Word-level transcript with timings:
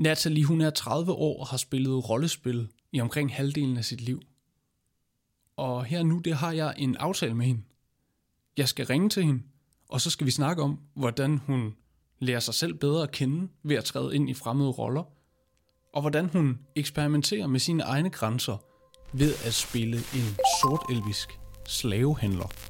Natalie, 0.00 0.44
hun 0.44 0.60
er 0.60 0.70
30 0.70 1.12
år 1.12 1.40
og 1.40 1.46
har 1.46 1.56
spillet 1.56 2.08
rollespil 2.08 2.68
i 2.92 3.00
omkring 3.00 3.34
halvdelen 3.34 3.76
af 3.76 3.84
sit 3.84 4.00
liv. 4.00 4.22
Og 5.56 5.84
her 5.84 6.02
nu, 6.02 6.18
det 6.18 6.36
har 6.36 6.52
jeg 6.52 6.74
en 6.76 6.96
aftale 6.96 7.34
med 7.34 7.46
hende. 7.46 7.62
Jeg 8.56 8.68
skal 8.68 8.86
ringe 8.86 9.08
til 9.08 9.24
hende, 9.24 9.42
og 9.88 10.00
så 10.00 10.10
skal 10.10 10.26
vi 10.26 10.30
snakke 10.30 10.62
om, 10.62 10.78
hvordan 10.94 11.38
hun 11.38 11.74
lærer 12.18 12.40
sig 12.40 12.54
selv 12.54 12.74
bedre 12.74 13.02
at 13.02 13.10
kende 13.10 13.48
ved 13.62 13.76
at 13.76 13.84
træde 13.84 14.14
ind 14.14 14.30
i 14.30 14.34
fremmede 14.34 14.70
roller, 14.70 15.04
og 15.92 16.00
hvordan 16.00 16.28
hun 16.28 16.58
eksperimenterer 16.76 17.46
med 17.46 17.60
sine 17.60 17.82
egne 17.82 18.10
grænser 18.10 18.56
ved 19.12 19.34
at 19.46 19.54
spille 19.54 19.96
en 19.96 20.36
sort 20.62 20.82
elvisk 20.90 21.28
slavehandler. 21.68 22.69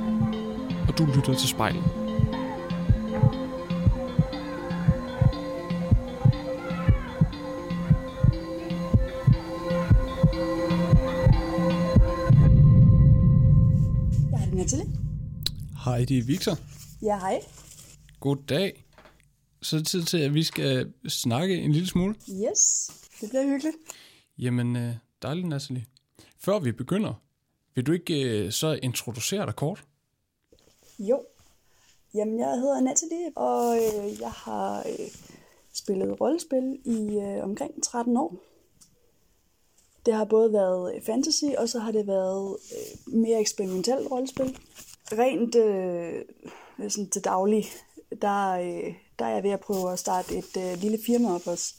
og 0.91 0.97
du 0.97 1.05
lytter 1.05 1.33
til 1.33 1.49
spejlet. 1.49 1.83
Jeg 14.31 14.41
er 14.41 14.45
det 14.45 14.53
Natalie. 14.53 14.85
Hej, 15.85 16.05
det 16.05 16.17
er 16.17 16.23
Victor. 16.23 16.57
Ja, 17.01 17.19
hej. 17.19 17.39
Goddag. 18.19 18.85
Så 19.61 19.75
er 19.75 19.79
det 19.79 19.87
tid 19.87 20.03
til, 20.03 20.17
at 20.17 20.33
vi 20.33 20.43
skal 20.43 20.93
snakke 21.07 21.61
en 21.61 21.71
lille 21.71 21.87
smule. 21.87 22.15
Yes, 22.29 22.91
det 23.21 23.29
bliver 23.29 23.43
hyggeligt. 23.43 23.75
Jamen, 24.37 24.75
øh, 24.75 24.93
dejligt, 25.21 25.47
Natalie. 25.47 25.85
Før 26.39 26.59
vi 26.59 26.71
begynder, 26.71 27.13
vil 27.75 27.85
du 27.87 27.91
ikke 27.91 28.21
øh, 28.21 28.51
så 28.51 28.79
introducere 28.83 29.45
dig 29.45 29.55
kort? 29.55 29.83
Jo. 31.09 31.25
Jamen, 32.13 32.39
jeg 32.39 32.59
hedder 32.59 32.81
Natalie, 32.81 33.31
og 33.35 33.77
øh, 33.77 34.21
jeg 34.21 34.31
har 34.31 34.79
øh, 34.79 35.09
spillet 35.73 36.21
rollespil 36.21 36.79
i 36.85 37.19
øh, 37.19 37.43
omkring 37.43 37.83
13 37.83 38.17
år. 38.17 38.35
Det 40.05 40.13
har 40.13 40.25
både 40.25 40.53
været 40.53 40.95
øh, 40.95 41.01
fantasy, 41.01 41.45
og 41.57 41.69
så 41.69 41.79
har 41.79 41.91
det 41.91 42.07
været 42.07 42.57
øh, 42.71 43.13
mere 43.13 43.39
eksperimentelt 43.39 44.11
rollespil. 44.11 44.57
Rent 45.11 45.55
øh, 45.55 46.89
sådan 46.89 47.09
til 47.09 47.23
daglig, 47.23 47.65
der, 48.21 48.51
øh, 48.51 48.93
der 49.19 49.25
er 49.25 49.33
jeg 49.33 49.43
ved 49.43 49.51
at 49.51 49.59
prøve 49.59 49.91
at 49.93 49.99
starte 49.99 50.37
et 50.37 50.57
øh, 50.57 50.81
lille 50.81 50.99
firma 51.05 51.35
op 51.35 51.47
også. 51.47 51.75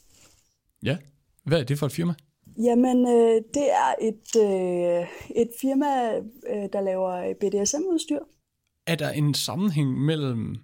Ja. 0.83 0.97
Hvad 1.45 1.61
er 1.61 1.64
det 1.64 1.79
for 1.79 1.86
et 1.86 1.92
firma? 1.92 2.14
Jamen, 2.59 3.07
øh, 3.07 3.42
det 3.55 3.70
er 3.73 3.95
et, 4.01 4.36
øh, 4.36 5.09
et 5.36 5.51
firma, 5.61 6.17
øh, 6.47 6.69
der 6.73 6.81
laver 6.81 7.34
BDSM-udstyr. 7.34 8.25
Er 8.87 8.97
der 8.97 9.11
en 9.11 9.35
sammenhæng 9.35 9.99
mellem 9.99 10.57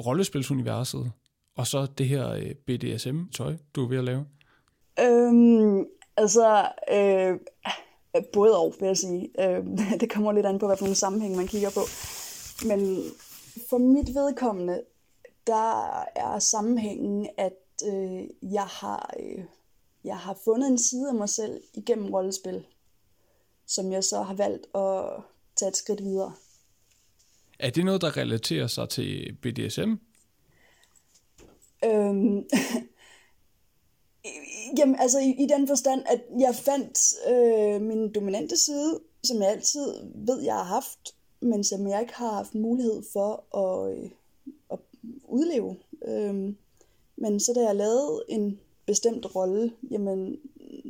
rollespilsuniverset 0.00 1.12
og 1.56 1.66
så 1.66 1.86
det 1.98 2.08
her 2.08 2.28
øh, 2.28 2.54
BDSM-tøj, 2.54 3.56
du 3.74 3.84
er 3.84 3.88
ved 3.88 3.98
at 3.98 4.04
lave? 4.04 4.26
Øhm, 5.00 5.86
altså, 6.16 6.68
øh, 6.92 7.38
både 8.32 8.58
og, 8.58 8.74
vil 8.80 8.86
jeg 8.86 8.96
sige. 8.96 9.30
Øh, 9.38 9.64
det 10.00 10.10
kommer 10.10 10.32
lidt 10.32 10.46
an 10.46 10.58
på, 10.58 10.66
hvad 10.66 10.76
for 10.76 10.86
en 10.86 10.94
sammenhæng 10.94 11.36
man 11.36 11.46
kigger 11.46 11.70
på. 11.70 11.80
Men 12.68 12.98
for 13.70 13.78
mit 13.78 14.14
vedkommende, 14.14 14.82
der 15.46 16.00
er 16.16 16.38
sammenhængen, 16.38 17.28
at 17.38 17.86
øh, 17.86 18.22
jeg 18.42 18.66
har... 18.66 19.14
Øh, 19.20 19.44
jeg 20.04 20.16
har 20.16 20.38
fundet 20.44 20.68
en 20.68 20.78
side 20.78 21.08
af 21.08 21.14
mig 21.14 21.28
selv 21.28 21.60
igennem 21.74 22.14
rollespil, 22.14 22.64
som 23.66 23.92
jeg 23.92 24.04
så 24.04 24.22
har 24.22 24.34
valgt 24.34 24.66
at 24.74 25.22
tage 25.56 25.68
et 25.68 25.76
skridt 25.76 26.02
videre. 26.02 26.32
Er 27.62 27.70
det 27.70 27.84
noget, 27.84 28.00
der 28.00 28.16
relaterer 28.16 28.66
sig 28.66 28.88
til 28.88 29.36
BDSM? 29.42 29.92
Øhm, 31.84 32.44
jamen, 34.78 34.96
altså 34.98 35.18
i, 35.18 35.44
i 35.44 35.46
den 35.46 35.68
forstand, 35.68 36.02
at 36.06 36.20
jeg 36.40 36.54
fandt 36.54 36.98
øh, 37.30 37.82
min 37.82 38.12
dominante 38.12 38.56
side, 38.64 39.00
som 39.24 39.42
jeg 39.42 39.50
altid 39.50 39.94
ved, 40.14 40.42
jeg 40.42 40.54
har 40.54 40.64
haft, 40.64 41.14
men 41.40 41.64
som 41.64 41.86
jeg 41.86 42.00
ikke 42.00 42.14
har 42.14 42.32
haft 42.32 42.54
mulighed 42.54 43.02
for 43.12 43.56
at, 43.56 43.98
øh, 43.98 44.10
at 44.72 44.78
udleve. 45.24 45.76
Øhm, 46.06 46.56
men 47.16 47.40
så 47.40 47.52
da 47.56 47.60
jeg 47.60 47.76
lavede 47.76 48.24
en 48.28 48.60
bestemt 48.86 49.34
rolle, 49.34 49.72
jamen, 49.90 50.36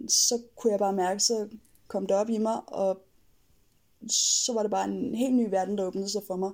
så 0.08 0.42
kunne 0.56 0.70
jeg 0.70 0.78
bare 0.78 0.92
mærke, 0.92 1.20
så 1.20 1.48
kom 1.88 2.06
det 2.06 2.16
op 2.16 2.28
i 2.30 2.38
mig, 2.38 2.60
og 2.66 3.02
så 4.10 4.52
var 4.52 4.62
det 4.62 4.70
bare 4.70 4.88
en 4.88 5.14
helt 5.14 5.34
ny 5.34 5.50
verden, 5.50 5.78
der 5.78 5.84
åbnede 5.84 6.08
sig 6.08 6.22
for 6.26 6.36
mig. 6.36 6.50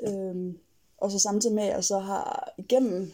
Øhm, 0.00 0.58
og 0.98 1.10
så 1.10 1.18
samtidig 1.18 1.54
med, 1.54 1.64
at 1.64 1.74
jeg 1.74 1.84
så 1.84 1.98
har 1.98 2.52
igennem 2.58 3.12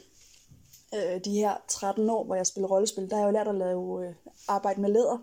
øh, 0.95 1.25
de 1.25 1.31
her 1.31 1.55
13 1.69 2.11
år, 2.11 2.25
hvor 2.25 2.35
jeg 2.35 2.47
spiller 2.47 2.69
rollespil, 2.69 3.11
der 3.11 3.17
har 3.17 3.23
jeg 3.23 3.29
jo 3.29 3.33
lært 3.33 3.49
at 3.49 3.55
lave 3.55 4.07
øh, 4.07 4.15
arbejde 4.49 4.81
med 4.81 4.91
læder. 4.91 5.19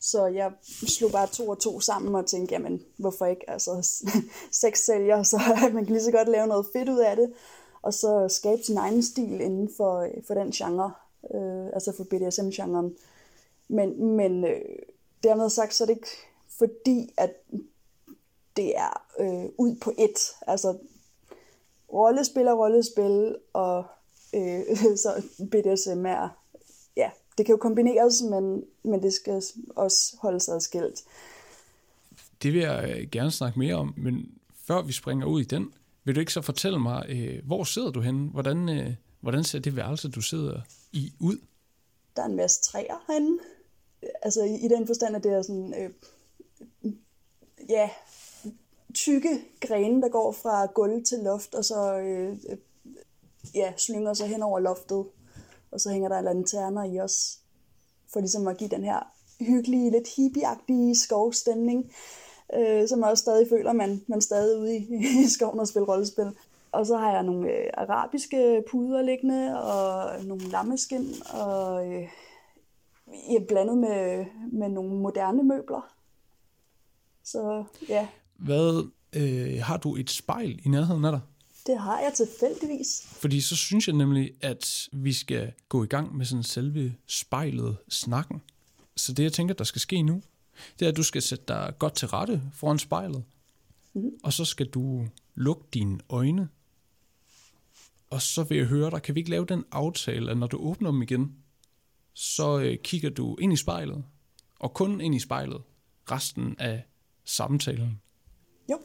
Så 0.00 0.26
jeg 0.26 0.52
slog 0.86 1.10
bare 1.10 1.26
to 1.26 1.48
og 1.48 1.58
to 1.58 1.80
sammen 1.80 2.14
og 2.14 2.26
tænkte, 2.26 2.54
jamen 2.54 2.82
hvorfor 2.96 3.26
ikke? 3.26 3.50
Altså 3.50 4.02
seks 4.62 4.84
sælger, 4.86 5.22
så 5.22 5.40
man 5.74 5.84
kan 5.84 5.94
lige 5.94 6.04
så 6.04 6.12
godt 6.12 6.28
lave 6.28 6.46
noget 6.46 6.66
fedt 6.72 6.88
ud 6.88 6.98
af 6.98 7.16
det. 7.16 7.32
Og 7.82 7.94
så 7.94 8.28
skabe 8.28 8.62
sin 8.62 8.76
egen 8.76 9.02
stil 9.02 9.40
inden 9.40 9.70
for, 9.76 9.98
øh, 9.98 10.24
for 10.26 10.34
den 10.34 10.50
genre, 10.50 10.92
øh, 11.34 11.66
altså 11.66 11.92
for 11.96 12.04
BDSM-genren. 12.04 12.96
Men, 13.68 14.06
men 14.16 14.44
øh, 14.44 14.60
dermed 15.22 15.50
sagt, 15.50 15.74
så 15.74 15.84
er 15.84 15.86
det 15.86 15.94
ikke 15.94 16.08
fordi, 16.58 17.14
at 17.16 17.30
det 18.56 18.76
er 18.76 19.02
øh, 19.20 19.50
ud 19.58 19.76
på 19.76 19.92
et. 19.98 20.18
Altså 20.46 20.78
rollespil 21.92 22.48
og 22.48 22.58
rollespil, 22.58 23.36
og 23.52 23.86
øh, 24.34 24.76
så 25.04 25.22
BDSM 25.50 26.06
er, 26.06 26.28
ja, 26.96 27.10
det 27.38 27.46
kan 27.46 27.52
jo 27.52 27.56
kombineres, 27.56 28.22
men, 28.22 28.64
men 28.82 29.02
det 29.02 29.12
skal 29.12 29.42
også 29.76 30.16
holdes 30.22 30.48
adskilt. 30.48 31.04
Det 32.42 32.52
vil 32.52 32.60
jeg 32.60 33.08
gerne 33.12 33.30
snakke 33.30 33.58
mere 33.58 33.74
om, 33.74 33.94
men 33.96 34.38
før 34.66 34.82
vi 34.82 34.92
springer 34.92 35.26
ud 35.26 35.40
i 35.40 35.44
den, 35.44 35.72
vil 36.04 36.14
du 36.14 36.20
ikke 36.20 36.32
så 36.32 36.42
fortælle 36.42 36.78
mig, 36.78 37.06
øh, 37.08 37.46
hvor 37.46 37.64
sidder 37.64 37.90
du 37.90 38.00
henne? 38.00 38.30
Hvordan, 38.30 38.68
øh, 38.68 38.94
hvordan 39.20 39.44
ser 39.44 39.58
det 39.58 39.76
værelse, 39.76 40.08
du 40.08 40.20
sidder 40.20 40.60
i, 40.92 41.12
ud? 41.20 41.38
Der 42.16 42.22
er 42.22 42.26
en 42.26 42.36
masse 42.36 42.62
træer 42.62 43.04
herinde. 43.06 43.38
Altså 44.22 44.44
i, 44.44 44.64
i 44.64 44.68
den 44.68 44.86
forstand, 44.86 45.16
at 45.16 45.24
det 45.24 45.32
er 45.32 45.42
sådan, 45.42 45.74
øh, 45.78 45.90
ja, 47.68 47.90
tykke 48.94 49.40
grene, 49.60 50.02
der 50.02 50.08
går 50.08 50.32
fra 50.32 50.66
gulv 50.66 51.04
til 51.04 51.18
loft, 51.18 51.54
og 51.54 51.64
så 51.64 51.98
øh, 51.98 52.36
øh 52.48 52.56
ja, 53.54 53.72
slynger 53.76 54.14
sig 54.14 54.28
hen 54.28 54.42
over 54.42 54.60
loftet. 54.60 55.04
Og 55.70 55.80
så 55.80 55.90
hænger 55.90 56.08
der 56.08 56.20
lanterner 56.20 56.84
i 56.84 57.00
os, 57.00 57.38
for 58.12 58.20
ligesom 58.20 58.48
at 58.48 58.56
give 58.56 58.70
den 58.70 58.84
her 58.84 59.00
hyggelige, 59.40 59.90
lidt 59.90 60.08
hippieagtige 60.16 60.96
skovstemning, 60.96 61.92
øh, 62.54 62.88
som 62.88 63.00
jeg 63.00 63.08
også 63.08 63.22
stadig 63.22 63.48
føler, 63.48 63.72
man, 63.72 64.04
man 64.06 64.20
stadig 64.20 64.60
ude 64.60 64.76
i, 64.76 64.88
i 65.24 65.28
skoven 65.28 65.60
og 65.60 65.68
spiller 65.68 65.88
rollespil. 65.88 66.36
Og 66.72 66.86
så 66.86 66.96
har 66.96 67.12
jeg 67.12 67.22
nogle 67.22 67.50
øh, 67.50 67.70
arabiske 67.74 68.64
puder 68.70 69.02
liggende, 69.02 69.62
og 69.62 70.10
nogle 70.24 70.48
lammeskin, 70.48 71.06
og 71.32 71.86
øh, 71.92 72.08
ja, 73.32 73.38
blandet 73.48 73.78
med, 73.78 74.26
med 74.52 74.68
nogle 74.68 74.94
moderne 74.94 75.42
møbler. 75.42 75.94
Så 77.24 77.64
ja. 77.88 78.08
Hvad, 78.44 78.90
øh, 79.12 79.62
har 79.62 79.76
du 79.76 79.96
et 79.96 80.10
spejl 80.10 80.60
i 80.64 80.68
nærheden 80.68 81.04
af 81.04 81.12
dig? 81.12 81.20
Det 81.66 81.78
har 81.78 82.00
jeg 82.00 82.12
tilfældigvis. 82.14 83.02
Fordi 83.06 83.40
så 83.40 83.56
synes 83.56 83.88
jeg 83.88 83.96
nemlig, 83.96 84.30
at 84.40 84.88
vi 84.92 85.12
skal 85.12 85.52
gå 85.68 85.84
i 85.84 85.86
gang 85.86 86.16
med 86.16 86.26
sådan 86.26 86.42
selve 86.42 86.94
spejlet 87.06 87.76
snakken. 87.88 88.42
Så 88.96 89.12
det, 89.12 89.22
jeg 89.22 89.32
tænker, 89.32 89.54
der 89.54 89.64
skal 89.64 89.80
ske 89.80 90.02
nu, 90.02 90.22
det 90.78 90.84
er, 90.84 90.88
at 90.90 90.96
du 90.96 91.02
skal 91.02 91.22
sætte 91.22 91.44
dig 91.48 91.74
godt 91.78 91.94
til 91.94 92.08
rette 92.08 92.42
foran 92.52 92.78
spejlet. 92.78 93.24
Mm. 93.94 94.10
Og 94.22 94.32
så 94.32 94.44
skal 94.44 94.66
du 94.66 95.08
lukke 95.34 95.64
dine 95.74 95.98
øjne. 96.08 96.48
Og 98.10 98.22
så 98.22 98.42
vil 98.42 98.58
jeg 98.58 98.66
høre 98.66 98.90
dig, 98.90 99.02
kan 99.02 99.14
vi 99.14 99.20
ikke 99.20 99.30
lave 99.30 99.46
den 99.46 99.64
aftale, 99.72 100.30
at 100.30 100.38
når 100.38 100.46
du 100.46 100.56
åbner 100.56 100.90
dem 100.90 101.02
igen, 101.02 101.36
så 102.14 102.58
øh, 102.58 102.78
kigger 102.78 103.10
du 103.10 103.36
ind 103.36 103.52
i 103.52 103.56
spejlet, 103.56 104.04
og 104.58 104.74
kun 104.74 105.00
ind 105.00 105.14
i 105.14 105.20
spejlet, 105.20 105.62
resten 106.10 106.56
af 106.58 106.82
samtalen. 107.24 108.00
Jo. 108.70 108.78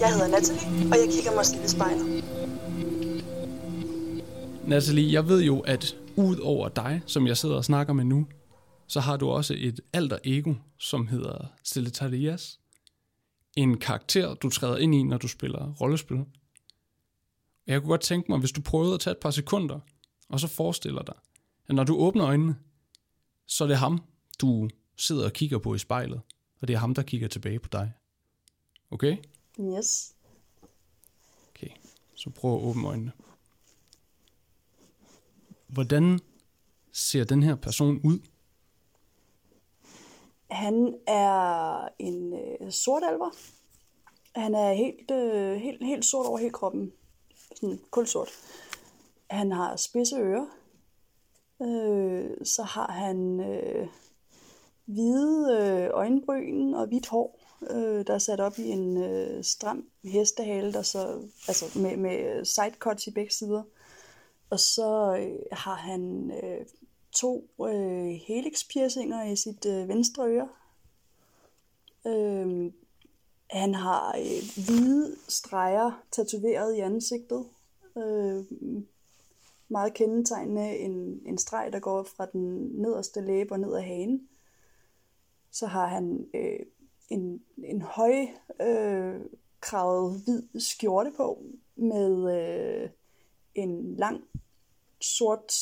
Jeg 0.00 0.12
hedder 0.12 0.28
Natalie, 0.28 0.92
og 0.92 0.98
jeg 0.98 1.08
kigger 1.12 1.34
mig 1.34 1.44
lidt 1.52 1.64
i 1.64 1.68
spejlet. 1.68 2.24
Natalie, 4.66 5.12
jeg 5.12 5.28
ved 5.28 5.42
jo, 5.42 5.60
at 5.60 5.96
ud 6.16 6.36
over 6.36 6.68
dig, 6.68 7.02
som 7.06 7.26
jeg 7.26 7.36
sidder 7.36 7.56
og 7.56 7.64
snakker 7.64 7.92
med 7.92 8.04
nu, 8.04 8.26
så 8.88 9.00
har 9.00 9.16
du 9.16 9.28
også 9.28 9.54
et 9.58 9.80
alter 9.92 10.18
ego, 10.24 10.54
som 10.78 11.06
hedder 11.06 11.52
Steletarias. 11.64 12.61
En 13.56 13.78
karakter, 13.78 14.34
du 14.34 14.50
træder 14.50 14.76
ind 14.76 14.94
i, 14.94 15.02
når 15.02 15.18
du 15.18 15.28
spiller 15.28 15.72
rollespil. 15.80 16.24
Jeg 17.66 17.80
kunne 17.80 17.88
godt 17.88 18.00
tænke 18.00 18.30
mig, 18.30 18.38
hvis 18.40 18.52
du 18.52 18.62
prøvede 18.62 18.94
at 18.94 19.00
tage 19.00 19.12
et 19.12 19.20
par 19.20 19.30
sekunder, 19.30 19.80
og 20.28 20.40
så 20.40 20.48
forestiller 20.48 21.02
dig, 21.02 21.14
at 21.68 21.74
når 21.74 21.84
du 21.84 21.96
åbner 21.96 22.26
øjnene, 22.26 22.56
så 23.46 23.64
er 23.64 23.68
det 23.68 23.76
ham, 23.76 24.02
du 24.40 24.68
sidder 24.96 25.24
og 25.24 25.32
kigger 25.32 25.58
på 25.58 25.74
i 25.74 25.78
spejlet, 25.78 26.20
og 26.60 26.68
det 26.68 26.74
er 26.74 26.78
ham, 26.78 26.94
der 26.94 27.02
kigger 27.02 27.28
tilbage 27.28 27.58
på 27.58 27.68
dig. 27.72 27.92
Okay? 28.90 29.16
Yes. 29.60 30.14
Okay, 31.48 31.70
så 32.14 32.30
prøv 32.30 32.54
at 32.54 32.62
åbne 32.62 32.88
øjnene. 32.88 33.12
Hvordan 35.66 36.20
ser 36.92 37.24
den 37.24 37.42
her 37.42 37.54
person 37.54 38.00
ud? 38.04 38.18
Han 40.52 40.94
er 41.06 41.88
en 41.98 42.32
øh, 42.32 42.70
sort 42.70 43.02
alver. 43.04 43.30
Han 44.36 44.54
er 44.54 44.72
helt, 44.72 45.10
øh, 45.10 45.56
helt, 45.56 45.86
helt 45.86 46.04
sort 46.04 46.26
over 46.26 46.38
hele 46.38 46.52
kroppen. 46.52 46.92
Sådan 47.54 47.80
kulsort. 47.90 48.28
Han 49.30 49.52
har 49.52 49.76
spidse 49.76 50.16
ører. 50.16 50.46
Øh, 51.62 52.30
så 52.44 52.62
har 52.62 52.92
han 52.92 53.40
øh, 53.40 53.88
hvide 54.84 55.58
øh, 55.60 55.90
øjenbryn 55.92 56.74
og 56.74 56.86
hvidt 56.86 57.08
hår, 57.08 57.40
øh, 57.70 58.06
der 58.06 58.14
er 58.14 58.18
sat 58.18 58.40
op 58.40 58.58
i 58.58 58.70
en 58.70 58.96
øh, 58.96 59.44
stram 59.44 59.84
hestehale, 60.04 60.72
der 60.72 60.82
så, 60.82 61.22
altså 61.48 61.78
med, 61.78 61.96
med 61.96 62.44
sidecuts 62.44 63.06
i 63.06 63.10
begge 63.10 63.32
sider. 63.32 63.62
Og 64.50 64.60
så 64.60 65.16
øh, 65.20 65.38
har 65.52 65.74
han 65.74 66.32
øh, 66.42 66.66
to 67.12 67.48
øh, 67.60 68.14
helix-piercinger 68.26 69.22
i 69.32 69.36
sit 69.36 69.66
øh, 69.66 69.88
venstre 69.88 70.28
øre. 70.28 70.48
Øh, 72.06 72.72
han 73.50 73.74
har 73.74 74.16
øh, 74.18 74.64
hvide 74.66 75.16
streger 75.28 76.02
tatoveret 76.12 76.76
i 76.76 76.80
ansigtet. 76.80 77.46
Øh, 77.96 78.44
meget 79.68 79.94
kendetegnende 79.94 80.76
en, 80.76 81.22
en 81.26 81.38
streg, 81.38 81.72
der 81.72 81.80
går 81.80 82.02
fra 82.02 82.26
den 82.26 82.70
nederste 82.82 83.20
læbe 83.20 83.52
og 83.54 83.60
ned 83.60 83.74
ad 83.74 83.82
hagen. 83.82 84.28
Så 85.50 85.66
har 85.66 85.86
han 85.86 86.26
øh, 86.34 86.58
en, 87.08 87.42
en 87.64 87.82
høj 87.82 88.26
øh, 88.60 89.20
kravet 89.60 90.20
hvid 90.24 90.60
skjorte 90.60 91.10
på 91.16 91.42
med 91.76 92.36
øh, 92.38 92.90
en 93.54 93.96
lang 93.96 94.24
sort 95.00 95.52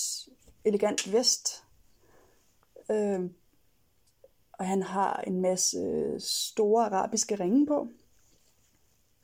elegant 0.64 1.12
vest. 1.12 1.64
Øh, 2.90 3.30
og 4.52 4.66
han 4.66 4.82
har 4.82 5.20
en 5.20 5.40
masse 5.40 6.14
store 6.20 6.84
arabiske 6.84 7.34
ringe 7.34 7.66
på. 7.66 7.88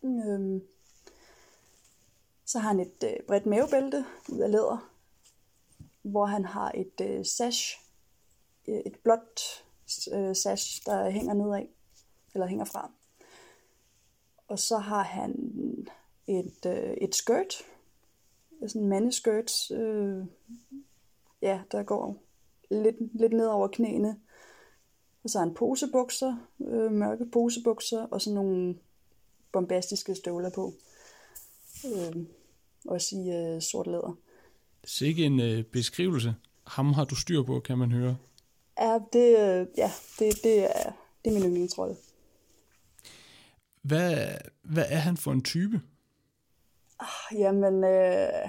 Øh, 0.05 0.61
så 2.45 2.59
har 2.59 2.69
han 2.69 2.81
et 2.81 3.05
øh, 3.05 3.27
bredt 3.27 3.47
mavebælte 3.47 4.05
ud 4.29 4.39
af 4.39 4.51
læder, 4.51 4.93
hvor 6.03 6.27
han 6.27 6.45
har 6.45 6.73
et 6.75 7.01
øh, 7.01 7.25
sash, 7.25 7.81
øh, 8.69 8.81
et 8.87 8.99
blåt 9.03 9.65
øh, 10.13 10.37
sash, 10.37 10.87
der 10.87 11.11
hænger 11.11 11.35
nedad, 11.35 11.67
eller 12.35 12.47
hænger 12.47 12.65
fra. 12.65 12.91
Og 14.49 14.59
så 14.59 14.79
har 14.79 15.03
han 15.03 15.33
et, 16.27 16.67
øh, 16.67 16.97
et 17.01 17.15
skirt, 17.15 17.55
sådan 18.67 18.83
en 18.83 18.89
mandeskirt, 18.89 19.71
øh, 19.71 20.25
ja, 21.47 21.61
der 21.73 21.83
går 21.83 22.23
lidt, 22.71 22.97
lidt 23.21 23.33
ned 23.33 23.47
over 23.47 23.69
knæene. 23.69 24.17
Og 25.25 25.31
så 25.31 25.39
har 25.39 25.47
han 25.47 25.55
posebukser, 25.55 26.37
øh, 26.61 26.93
mørke 26.93 27.27
posebukser, 27.33 28.03
og 28.03 28.21
sådan 28.21 28.35
nogle 28.35 28.75
bombastiske 29.53 30.15
støvler 30.15 30.51
på. 30.51 30.75
Øh, 31.85 32.27
også 32.85 33.17
i 33.17 33.31
øh, 33.31 33.63
sort 33.63 33.87
læder. 33.87 34.17
Det 34.83 35.03
er 35.03 35.07
ikke 35.07 35.25
en 35.25 35.41
øh, 35.41 35.65
beskrivelse. 35.65 36.35
Ham 36.67 36.93
har 36.93 37.05
du 37.05 37.15
styr 37.15 37.43
på, 37.43 37.61
kan 37.61 37.79
man 37.79 37.93
høre. 37.93 38.17
Ja, 38.81 38.99
det, 39.13 39.29
øh, 39.39 39.67
ja, 39.77 39.91
det, 40.19 40.43
det, 40.43 40.65
er, 40.65 40.93
det 41.25 41.31
er 41.31 41.35
min 41.35 41.43
yndlingsrolle. 41.43 41.97
Hvad, 43.83 44.29
hvad 44.63 44.85
er 44.89 44.99
han 44.99 45.17
for 45.17 45.33
en 45.33 45.43
type? 45.43 45.81
Ah, 47.01 47.41
jamen, 47.41 47.85
øh, 47.85 48.49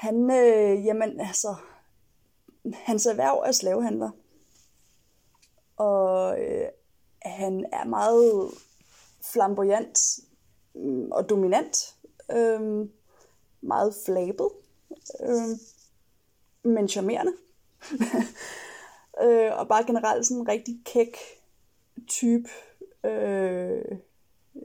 han, 0.00 0.30
øh, 0.30 0.84
jamen, 0.84 1.20
altså, 1.20 1.54
hans 2.72 3.06
erhverv 3.06 3.42
er 3.46 3.52
slavehandler. 3.52 4.10
Og 5.76 6.40
øh, 6.40 6.68
han 7.22 7.66
er 7.72 7.84
meget 7.84 8.50
flamboyant 9.32 9.98
mm, 10.74 11.12
og 11.12 11.30
dominant. 11.30 11.96
Øh, 12.32 12.88
meget 13.60 13.94
flabet. 14.06 14.48
Øh, 15.22 15.58
men 16.62 16.88
charmerende. 16.88 17.32
øh, 19.24 19.58
og 19.58 19.68
bare 19.68 19.84
generelt 19.86 20.26
sådan 20.26 20.40
en 20.40 20.48
rigtig 20.48 20.82
kæk 20.84 21.16
type, 22.08 22.48
øh, 23.04 23.84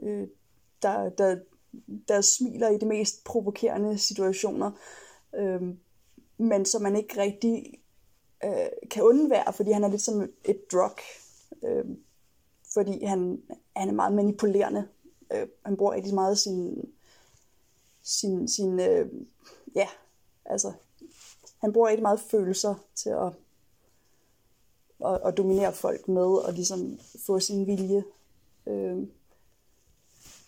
øh, 0.02 0.28
der, 0.82 1.08
der, 1.08 1.38
der 2.08 2.20
smiler 2.20 2.68
i 2.68 2.78
de 2.78 2.86
mest 2.86 3.24
provokerende 3.24 3.98
situationer, 3.98 4.70
øh, 5.36 5.62
men 6.38 6.64
som 6.64 6.82
man 6.82 6.96
ikke 6.96 7.20
rigtig 7.20 7.80
øh, 8.44 8.88
kan 8.90 9.02
undvære, 9.02 9.52
fordi 9.52 9.70
han 9.70 9.84
er 9.84 9.88
lidt 9.88 10.02
som 10.02 10.30
et 10.44 10.72
drug, 10.72 10.98
øh, 11.62 11.84
fordi 12.74 13.04
han, 13.04 13.42
han 13.76 13.88
er 13.88 13.92
meget 13.92 14.12
manipulerende. 14.12 14.88
Øh, 15.32 15.48
han 15.64 15.76
bruger 15.76 15.92
rigtig 15.92 16.14
meget 16.14 16.38
sin, 16.38 16.92
sin, 18.02 18.48
sin 18.48 18.80
øh, 18.80 19.08
ja, 19.74 19.88
altså, 20.44 20.72
han 21.58 21.72
bruger 21.72 21.88
rigtig 21.88 22.02
meget 22.02 22.20
følelser 22.20 22.74
til 22.94 23.10
at, 23.10 23.32
at, 25.04 25.20
at 25.24 25.36
dominere 25.36 25.72
folk 25.72 26.08
med, 26.08 26.44
og 26.46 26.52
ligesom 26.52 26.98
få 27.26 27.40
sin 27.40 27.66
vilje. 27.66 28.04
Øh, 28.66 29.06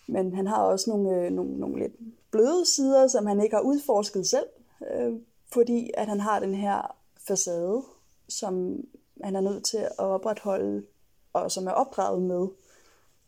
men 0.07 0.35
han 0.35 0.47
har 0.47 0.63
også 0.63 0.91
nogle, 0.91 1.17
øh, 1.17 1.33
nogle, 1.33 1.59
nogle 1.59 1.79
lidt 1.79 1.93
bløde 2.31 2.67
sider, 2.67 3.09
som 3.09 3.27
han 3.27 3.41
ikke 3.41 3.57
har 3.57 3.63
udforsket 3.63 4.27
selv, 4.27 4.47
øh, 4.81 5.13
fordi 5.53 5.91
at 5.95 6.09
han 6.09 6.21
har 6.21 6.41
den 6.41 6.55
her 6.55 6.97
facade, 7.29 7.83
som 8.29 8.85
han 9.25 9.37
er 9.37 9.41
nødt 9.41 9.65
til 9.65 9.79
at 9.79 9.99
opretholde, 9.99 10.87
og 11.33 11.53
som 11.53 11.67
er 11.67 11.71
opdraget 11.71 12.23
med 12.23 12.49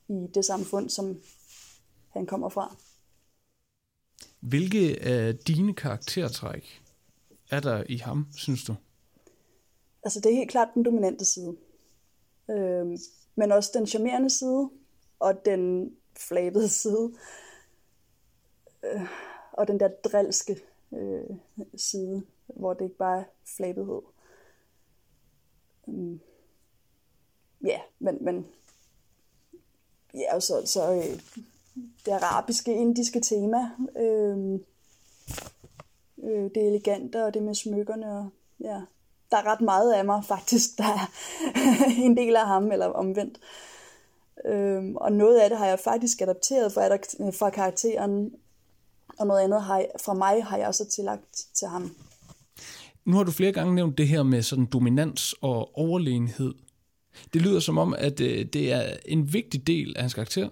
i 0.09 0.26
det 0.35 0.45
samfund, 0.45 0.90
som 0.90 1.21
han 2.09 2.26
kommer 2.26 2.49
fra. 2.49 2.76
Hvilke 4.40 4.99
af 5.02 5.37
dine 5.37 5.75
karaktertræk 5.75 6.83
er 7.50 7.61
der 7.61 7.85
i 7.88 7.97
ham, 7.97 8.26
synes 8.37 8.64
du? 8.64 8.75
Altså 10.02 10.21
det 10.21 10.33
er 10.33 10.37
helt 10.37 10.50
klart 10.50 10.69
den 10.75 10.85
dominante 10.85 11.25
side. 11.25 11.57
Øh, 12.50 12.87
men 13.35 13.52
også 13.52 13.71
den 13.75 13.87
charmerende 13.87 14.30
side, 14.30 14.71
og 15.19 15.45
den 15.45 15.92
flabede 16.16 16.69
side. 16.69 17.12
Øh, 18.85 19.02
og 19.52 19.69
den 19.69 19.80
der 19.80 19.88
drilske 19.88 20.61
øh, 20.92 21.37
side, 21.76 22.23
hvor 22.47 22.75
det 22.75 22.85
ikke 22.85 22.97
bare 22.97 23.20
er 23.20 23.25
flabethed. 23.56 24.02
Um, 25.87 25.94
mm. 25.94 26.20
ja, 27.64 27.80
men, 27.99 28.25
men 28.25 28.47
ja, 30.14 30.35
og 30.35 30.42
så, 30.42 30.62
så 30.64 30.92
øh, 30.92 31.20
det 32.06 32.12
arabiske, 32.12 32.75
indiske 32.75 33.20
tema, 33.20 33.70
øh, 33.97 34.61
øh, 36.23 36.50
det 36.54 36.66
elegante 36.66 37.25
og 37.25 37.35
det 37.35 37.42
med 37.42 37.54
smykkerne, 37.54 38.18
og 38.18 38.28
ja, 38.61 38.80
der 39.30 39.37
er 39.37 39.47
ret 39.47 39.61
meget 39.61 39.92
af 39.92 40.04
mig 40.04 40.25
faktisk, 40.25 40.78
der 40.78 40.85
er 40.85 41.11
en 42.06 42.16
del 42.16 42.37
af 42.37 42.47
ham, 42.47 42.73
eller 42.73 42.87
omvendt. 42.87 43.40
Øhm, 44.44 44.97
og 44.97 45.12
noget 45.12 45.38
af 45.38 45.50
det 45.50 45.59
har 45.59 45.66
jeg 45.66 45.78
faktisk 45.78 46.20
adapteret 46.20 46.73
fra, 46.73 46.97
fra 47.30 47.50
karakteren, 47.50 48.35
og 49.21 49.27
noget 49.27 49.41
andet 49.41 49.62
har 49.62 49.77
jeg, 49.77 49.89
fra 50.05 50.15
mig 50.15 50.45
har 50.45 50.57
jeg 50.57 50.67
også 50.67 50.89
tillagt 50.89 51.47
til 51.55 51.69
ham. 51.69 51.97
Nu 53.05 53.17
har 53.17 53.25
du 53.25 53.31
flere 53.31 53.53
gange 53.53 53.75
nævnt 53.75 53.99
det 53.99 54.09
her 54.09 54.23
med 54.23 54.43
sådan 54.43 54.67
dominans 54.67 55.35
og 55.41 55.79
overlegenhed. 55.79 56.55
Det 57.33 57.43
lyder 57.43 57.61
som 57.61 57.79
om, 57.79 57.95
at 57.99 58.21
øh, 58.21 58.45
det 58.45 58.73
er 58.73 58.97
en 59.05 59.33
vigtig 59.33 59.67
del 59.67 59.97
af 59.97 60.03
hans 60.03 60.15
karakter. 60.15 60.49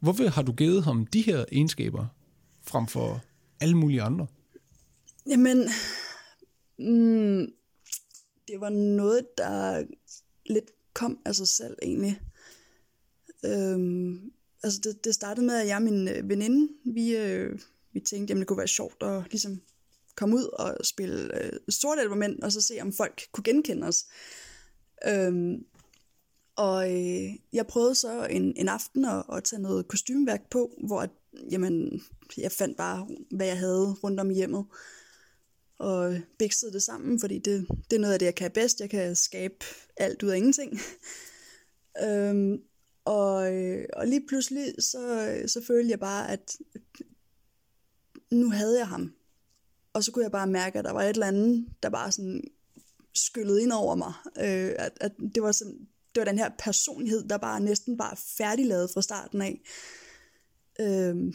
Hvorfor 0.00 0.28
har 0.28 0.42
du 0.42 0.52
givet 0.52 0.84
ham 0.84 1.06
de 1.06 1.22
her 1.22 1.44
egenskaber 1.52 2.06
frem 2.62 2.86
for 2.86 3.20
alle 3.60 3.76
mulige 3.76 4.02
andre? 4.02 4.26
Jamen, 5.26 5.58
mm, 6.78 7.46
det 8.48 8.60
var 8.60 8.68
noget, 8.68 9.26
der 9.38 9.84
lidt 10.46 10.70
kom 10.94 11.18
af 11.24 11.34
sig 11.34 11.48
selv 11.48 11.76
egentlig. 11.82 12.20
Øhm, 13.44 14.32
altså 14.62 14.80
det, 14.84 15.04
det 15.04 15.14
startede 15.14 15.46
med, 15.46 15.54
at 15.54 15.66
jeg 15.66 15.76
og 15.76 15.82
min 15.82 16.08
øh, 16.08 16.28
veninde, 16.28 16.68
vi, 16.84 17.16
øh, 17.16 17.58
vi 17.92 18.00
tænkte, 18.00 18.30
jamen 18.30 18.40
det 18.40 18.48
kunne 18.48 18.58
være 18.58 18.68
sjovt 18.68 19.02
at 19.02 19.22
ligesom 19.30 19.60
komme 20.16 20.36
ud 20.36 20.44
og 20.44 20.86
spille 20.86 21.44
øh, 21.44 21.52
sort 21.68 22.18
mænd, 22.18 22.42
og 22.42 22.52
så 22.52 22.60
se, 22.60 22.78
om 22.80 22.92
folk 22.92 23.22
kunne 23.32 23.44
genkende 23.44 23.86
os. 23.86 24.06
Øhm, 25.06 25.64
og 26.56 26.92
øh, 26.92 27.30
jeg 27.52 27.66
prøvede 27.66 27.94
så 27.94 28.26
en, 28.26 28.56
en 28.56 28.68
aften 28.68 29.04
at, 29.04 29.24
at 29.32 29.44
tage 29.44 29.62
noget 29.62 29.88
kostymeværk 29.88 30.50
på, 30.50 30.70
hvor 30.86 31.06
jamen, 31.50 32.02
jeg 32.36 32.52
fandt 32.52 32.76
bare, 32.76 33.08
hvad 33.30 33.46
jeg 33.46 33.58
havde 33.58 33.92
rundt 34.04 34.20
om 34.20 34.30
hjemmet. 34.30 34.66
Og 35.78 36.20
biksede 36.38 36.72
det 36.72 36.82
sammen, 36.82 37.20
fordi 37.20 37.38
det, 37.38 37.66
det 37.90 37.96
er 37.96 38.00
noget 38.00 38.12
af 38.12 38.18
det, 38.18 38.26
jeg 38.26 38.34
kan 38.34 38.50
bedst. 38.50 38.80
Jeg 38.80 38.90
kan 38.90 39.16
skabe 39.16 39.64
alt 39.96 40.22
ud 40.22 40.30
af 40.30 40.36
ingenting. 40.36 40.80
øhm, 42.04 42.62
og, 43.04 43.54
øh, 43.54 43.86
og 43.92 44.06
lige 44.06 44.26
pludselig, 44.28 44.74
så, 44.78 45.36
så 45.46 45.62
følte 45.66 45.90
jeg 45.90 46.00
bare, 46.00 46.30
at 46.30 46.56
nu 48.32 48.50
havde 48.50 48.78
jeg 48.78 48.88
ham. 48.88 49.12
Og 49.92 50.04
så 50.04 50.12
kunne 50.12 50.24
jeg 50.24 50.32
bare 50.32 50.46
mærke, 50.46 50.78
at 50.78 50.84
der 50.84 50.92
var 50.92 51.02
et 51.02 51.08
eller 51.08 51.26
andet, 51.26 51.66
der 51.82 51.88
bare 51.88 52.12
sådan 52.12 52.44
skyllede 53.14 53.62
ind 53.62 53.72
over 53.72 53.94
mig. 53.94 54.12
Øh, 54.38 54.74
at, 54.78 54.92
at 55.00 55.12
det 55.34 55.42
var 55.42 55.52
sådan, 55.52 55.78
det 56.14 56.20
var 56.20 56.24
den 56.24 56.38
her 56.38 56.50
personlighed, 56.58 57.28
der 57.28 57.36
bare 57.36 57.60
næsten 57.60 57.98
var 57.98 58.20
færdiglavet 58.38 58.90
fra 58.90 59.02
starten 59.02 59.42
af. 59.42 59.60
Øh, 60.80 61.34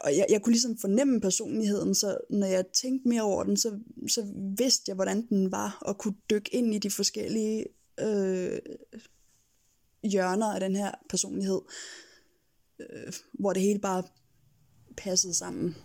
og 0.00 0.16
jeg, 0.16 0.26
jeg 0.30 0.42
kunne 0.42 0.52
ligesom 0.52 0.78
fornemme 0.78 1.20
personligheden, 1.20 1.94
så 1.94 2.18
når 2.30 2.46
jeg 2.46 2.64
tænkte 2.66 3.08
mere 3.08 3.22
over 3.22 3.44
den, 3.44 3.56
så, 3.56 3.78
så 4.08 4.26
vidste 4.58 4.82
jeg, 4.88 4.94
hvordan 4.94 5.26
den 5.26 5.52
var, 5.52 5.78
og 5.80 5.98
kunne 5.98 6.14
dykke 6.30 6.54
ind 6.54 6.74
i 6.74 6.78
de 6.78 6.90
forskellige 6.90 7.66
øh, 8.00 8.58
hjørner 10.02 10.54
af 10.54 10.60
den 10.60 10.76
her 10.76 10.90
personlighed, 11.08 11.60
øh, 12.80 13.12
hvor 13.32 13.52
det 13.52 13.62
hele 13.62 13.78
bare 13.78 14.02
passede 14.96 15.34
sammen. 15.34 15.76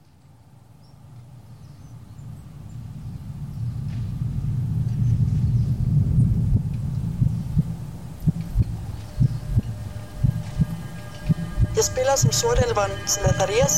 Jeg 11.82 11.86
spiller 11.86 12.16
som 12.16 12.32
sortelveren 12.32 13.08
Zacharias, 13.08 13.76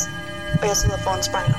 og 0.62 0.68
jeg 0.68 0.78
sidder 0.78 0.98
foran 0.98 1.24
spejlet. 1.24 1.56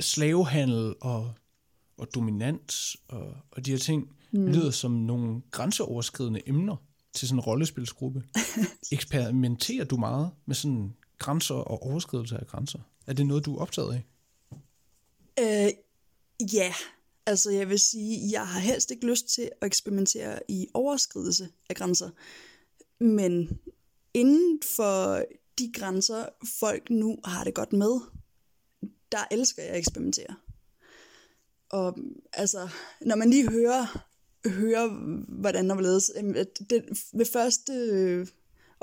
Slavehandel 0.00 0.94
og, 1.00 1.32
og 1.98 2.08
dominans 2.14 2.96
og, 3.08 3.36
og 3.50 3.66
de 3.66 3.70
her 3.70 3.78
ting 3.78 4.16
mm. 4.32 4.46
lyder 4.46 4.70
som 4.70 4.90
nogle 4.90 5.42
grænseoverskridende 5.50 6.48
emner 6.48 6.76
til 7.14 7.28
sådan 7.28 7.38
en 7.38 7.44
rollespilsgruppe. 7.44 8.22
Eksperimenterer 8.92 9.84
du 9.84 9.96
meget 9.96 10.30
med 10.46 10.54
sådan 10.54 10.94
grænser 11.18 11.54
og 11.54 11.82
overskridelse 11.82 12.36
af 12.36 12.46
grænser? 12.46 12.78
Er 13.06 13.12
det 13.12 13.26
noget, 13.26 13.44
du 13.44 13.56
er 13.56 13.60
optaget 13.60 13.94
af? 13.94 14.04
Øh, 15.40 15.72
ja, 16.54 16.74
Altså 17.26 17.50
jeg 17.50 17.68
vil 17.68 17.78
sige, 17.78 18.32
jeg 18.32 18.48
har 18.48 18.60
helst 18.60 18.90
ikke 18.90 19.06
lyst 19.06 19.28
til 19.28 19.50
at 19.60 19.66
eksperimentere 19.66 20.40
i 20.48 20.68
overskridelse 20.74 21.48
af 21.70 21.76
grænser. 21.76 22.10
Men 23.00 23.58
inden 24.14 24.60
for 24.76 25.24
de 25.58 25.72
grænser, 25.74 26.28
folk 26.58 26.90
nu 26.90 27.18
har 27.24 27.44
det 27.44 27.54
godt 27.54 27.72
med, 27.72 28.00
der 29.12 29.24
elsker 29.30 29.62
jeg 29.62 29.72
at 29.72 29.78
eksperimentere. 29.78 30.36
Og 31.68 31.98
altså, 32.32 32.68
når 33.00 33.16
man 33.16 33.30
lige 33.30 33.50
hører, 33.50 34.06
hører 34.48 34.88
hvordan 35.40 35.70
der 35.70 35.80
ledes, 35.80 36.12
det, 36.70 36.84
ved 37.12 37.26
første 37.26 38.26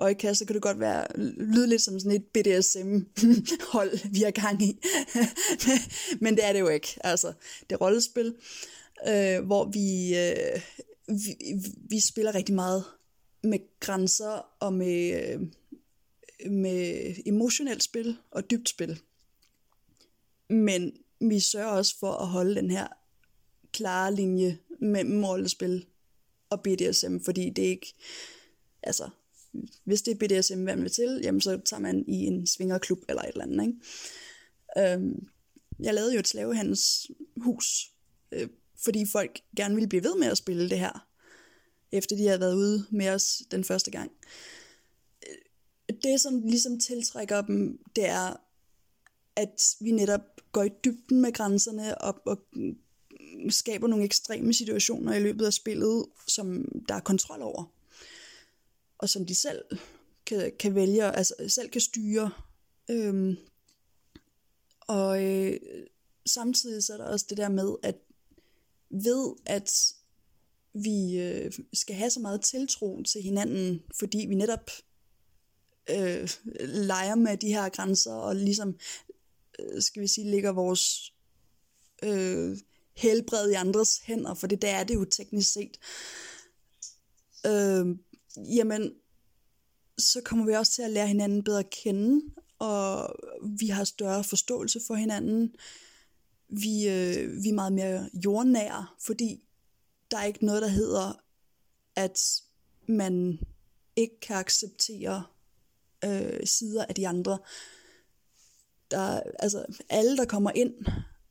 øjekast, 0.02 0.40
så 0.40 0.46
kan 0.46 0.54
det 0.54 0.62
godt 0.62 0.80
være, 0.80 1.08
lyde 1.38 1.68
lidt 1.68 1.82
som 1.82 2.00
sådan 2.00 2.12
et 2.12 2.26
BDSM-hold, 2.26 4.00
vi 4.16 4.20
har 4.20 4.32
gang 4.32 4.62
i. 4.62 4.80
Men 6.24 6.36
det 6.36 6.46
er 6.46 6.54
det 6.54 6.60
jo 6.60 6.68
ikke. 6.68 6.98
Altså, 7.04 7.34
det 7.70 7.72
er 7.72 7.78
rollespil, 7.78 8.36
øh, 9.08 9.46
hvor 9.46 9.66
vi, 9.66 10.18
øh, 10.18 10.62
vi, 11.08 11.36
vi 11.90 12.00
spiller 12.00 12.36
rigtig 12.36 12.56
meget 12.56 12.84
med 13.44 13.60
grænser 13.80 14.56
og 14.60 14.74
med, 14.74 15.24
øh, 15.24 15.42
med 16.52 17.16
emotionelt 17.26 17.84
spil 17.84 18.18
og 18.32 18.52
dybt 18.52 18.70
spil. 18.70 19.02
Men 20.50 20.94
vi 21.22 21.40
sørger 21.40 21.68
også 21.68 22.00
for 22.00 22.12
at 22.12 22.28
holde 22.28 22.56
den 22.56 22.72
her 22.72 22.88
klare 23.74 24.16
linje 24.16 24.58
mellem 24.80 25.24
rollespil 25.24 25.86
og 26.50 26.62
BDSM, 26.64 27.18
fordi 27.26 27.50
det 27.50 27.66
er 27.66 27.70
ikke, 27.70 27.94
altså, 28.84 29.10
hvis 29.84 30.02
det 30.02 30.12
er 30.12 30.40
BDSM, 30.40 30.58
man 30.58 30.82
vil 30.82 30.92
til, 30.92 31.20
jamen 31.24 31.42
så 31.42 31.62
tager 31.66 31.82
man 31.82 32.06
i 32.08 32.26
en 32.26 32.48
svingerklub 32.48 33.00
eller 33.10 33.22
et 33.22 33.30
eller 33.30 33.44
andet. 33.44 33.68
Ikke? 33.68 34.94
Øhm, 34.94 35.28
jeg 35.80 35.94
lavede 35.94 36.14
jo 36.14 36.20
et 36.20 36.28
slavehandelshus, 36.28 37.92
øh, 38.32 38.50
fordi 38.84 39.06
folk 39.12 39.42
gerne 39.56 39.76
ville 39.76 39.90
blive 39.90 40.04
ved 40.04 40.16
med 40.16 40.28
at 40.28 40.38
spille 40.38 40.70
det 40.70 40.80
her, 40.80 41.08
efter 41.92 42.16
de 42.16 42.28
havde 42.28 42.40
været 42.40 42.56
ude 42.56 42.86
med 42.90 43.10
os 43.10 43.44
den 43.52 43.64
første 43.64 43.92
gang. 43.92 44.12
Øh, 45.30 45.96
det, 46.04 46.22
som 46.22 46.42
ligesom 46.42 46.80
tiltrækker 46.80 47.42
dem, 47.42 47.80
det 47.96 48.06
er, 48.06 48.34
at 49.36 49.76
vi 49.80 49.92
netop 49.92 50.22
går 50.52 50.64
i 50.64 50.70
dybden 50.86 51.22
med 51.22 51.34
grænserne 51.34 52.02
og, 52.02 52.22
og 52.26 52.38
skaber 53.50 53.88
nogle 53.88 54.06
ekstreme 54.06 54.54
situationer 54.54 55.14
i 55.14 55.20
løbet 55.20 55.46
af 55.46 55.54
spillet, 55.54 56.06
som 56.28 56.66
der 56.88 56.96
er 56.96 57.00
kontrol 57.00 57.42
over 57.42 57.72
og 59.02 59.10
som 59.10 59.26
de 59.26 59.36
selv 59.36 59.64
kan, 60.26 60.52
kan 60.60 60.76
vælge, 60.76 61.04
altså 61.04 61.34
selv 61.48 61.70
kan 61.70 61.82
styre. 61.82 62.32
Øhm, 62.90 63.38
og 64.80 65.24
øh, 65.24 65.60
samtidig 66.26 66.84
så 66.84 66.94
er 66.94 66.98
der 66.98 67.06
også 67.06 67.26
det 67.30 67.38
der 67.38 67.50
med, 67.50 67.76
at 67.84 67.96
ved 68.90 69.36
at 69.46 69.94
vi 70.74 71.20
øh, 71.20 71.52
skal 71.74 71.96
have 71.96 72.10
så 72.10 72.20
meget 72.20 72.42
tiltro 72.42 73.04
til 73.04 73.22
hinanden, 73.22 73.84
fordi 74.00 74.26
vi 74.30 74.36
netop 74.36 74.72
øh, 75.90 76.30
leger 76.60 77.16
med 77.16 77.38
de 77.38 77.48
her 77.48 77.70
grænser, 77.70 78.14
og 78.14 78.36
ligesom, 78.36 78.80
øh, 79.60 79.82
skal 79.82 80.02
vi 80.02 80.08
sige, 80.08 80.32
ligger 80.32 80.52
vores 80.52 81.14
øh, 82.04 82.58
helbred 82.94 83.50
i 83.50 83.54
andres 83.54 83.98
hænder, 83.98 84.34
for 84.34 84.48
det 84.48 84.62
der 84.62 84.70
er 84.76 84.84
det 84.84 84.96
jo 84.96 85.06
teknisk 85.06 85.54
set. 85.54 85.80
Øh, 87.46 87.96
jamen, 88.38 88.94
så 89.98 90.22
kommer 90.26 90.46
vi 90.46 90.54
også 90.54 90.72
til 90.72 90.82
at 90.82 90.92
lære 90.92 91.08
hinanden 91.08 91.44
bedre 91.44 91.60
at 91.60 91.70
kende, 91.70 92.22
og 92.60 93.16
vi 93.60 93.68
har 93.68 93.84
større 93.84 94.24
forståelse 94.24 94.80
for 94.88 94.96
hinanden. 94.96 95.56
Vi, 96.50 96.88
øh, 96.88 97.44
vi 97.44 97.50
er 97.50 97.54
meget 97.54 97.74
mere 97.74 98.10
jordnære, 98.26 98.88
fordi 99.00 99.44
der 100.12 100.18
er 100.18 100.26
ikke 100.26 100.46
noget, 100.46 100.62
der 100.62 100.68
hedder, 100.68 101.24
at 101.96 102.20
man 102.88 103.40
ikke 103.96 104.20
kan 104.20 104.36
acceptere 104.36 105.24
øh, 106.06 106.48
sider 106.48 106.86
af 106.86 106.96
de 106.96 107.08
andre. 107.08 107.40
Der, 108.92 109.22
altså, 109.40 109.66
alle, 109.90 110.18
der 110.18 110.26
kommer 110.26 110.52
ind 110.52 110.74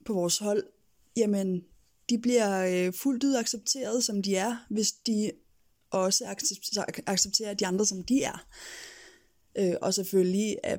på 0.06 0.12
vores 0.12 0.38
hold, 0.38 0.66
jamen, 1.16 1.64
de 2.10 2.18
bliver 2.18 2.86
øh, 2.86 2.92
fuldt 2.92 3.24
ud 3.24 3.34
accepteret, 3.34 4.04
som 4.04 4.22
de 4.22 4.36
er, 4.36 4.56
hvis 4.70 4.92
de 4.92 5.32
også 5.90 6.24
acceptere 7.06 7.54
de 7.54 7.66
andre, 7.66 7.86
som 7.86 8.02
de 8.02 8.22
er. 8.22 8.46
Øh, 9.58 9.74
og 9.82 9.94
selvfølgelig 9.94 10.56
af 10.64 10.78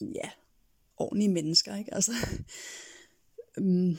ja, 0.00 0.30
ordentlige 0.96 1.28
mennesker. 1.28 1.76
Ikke? 1.76 1.94
Altså, 1.94 2.12
um, 3.58 3.64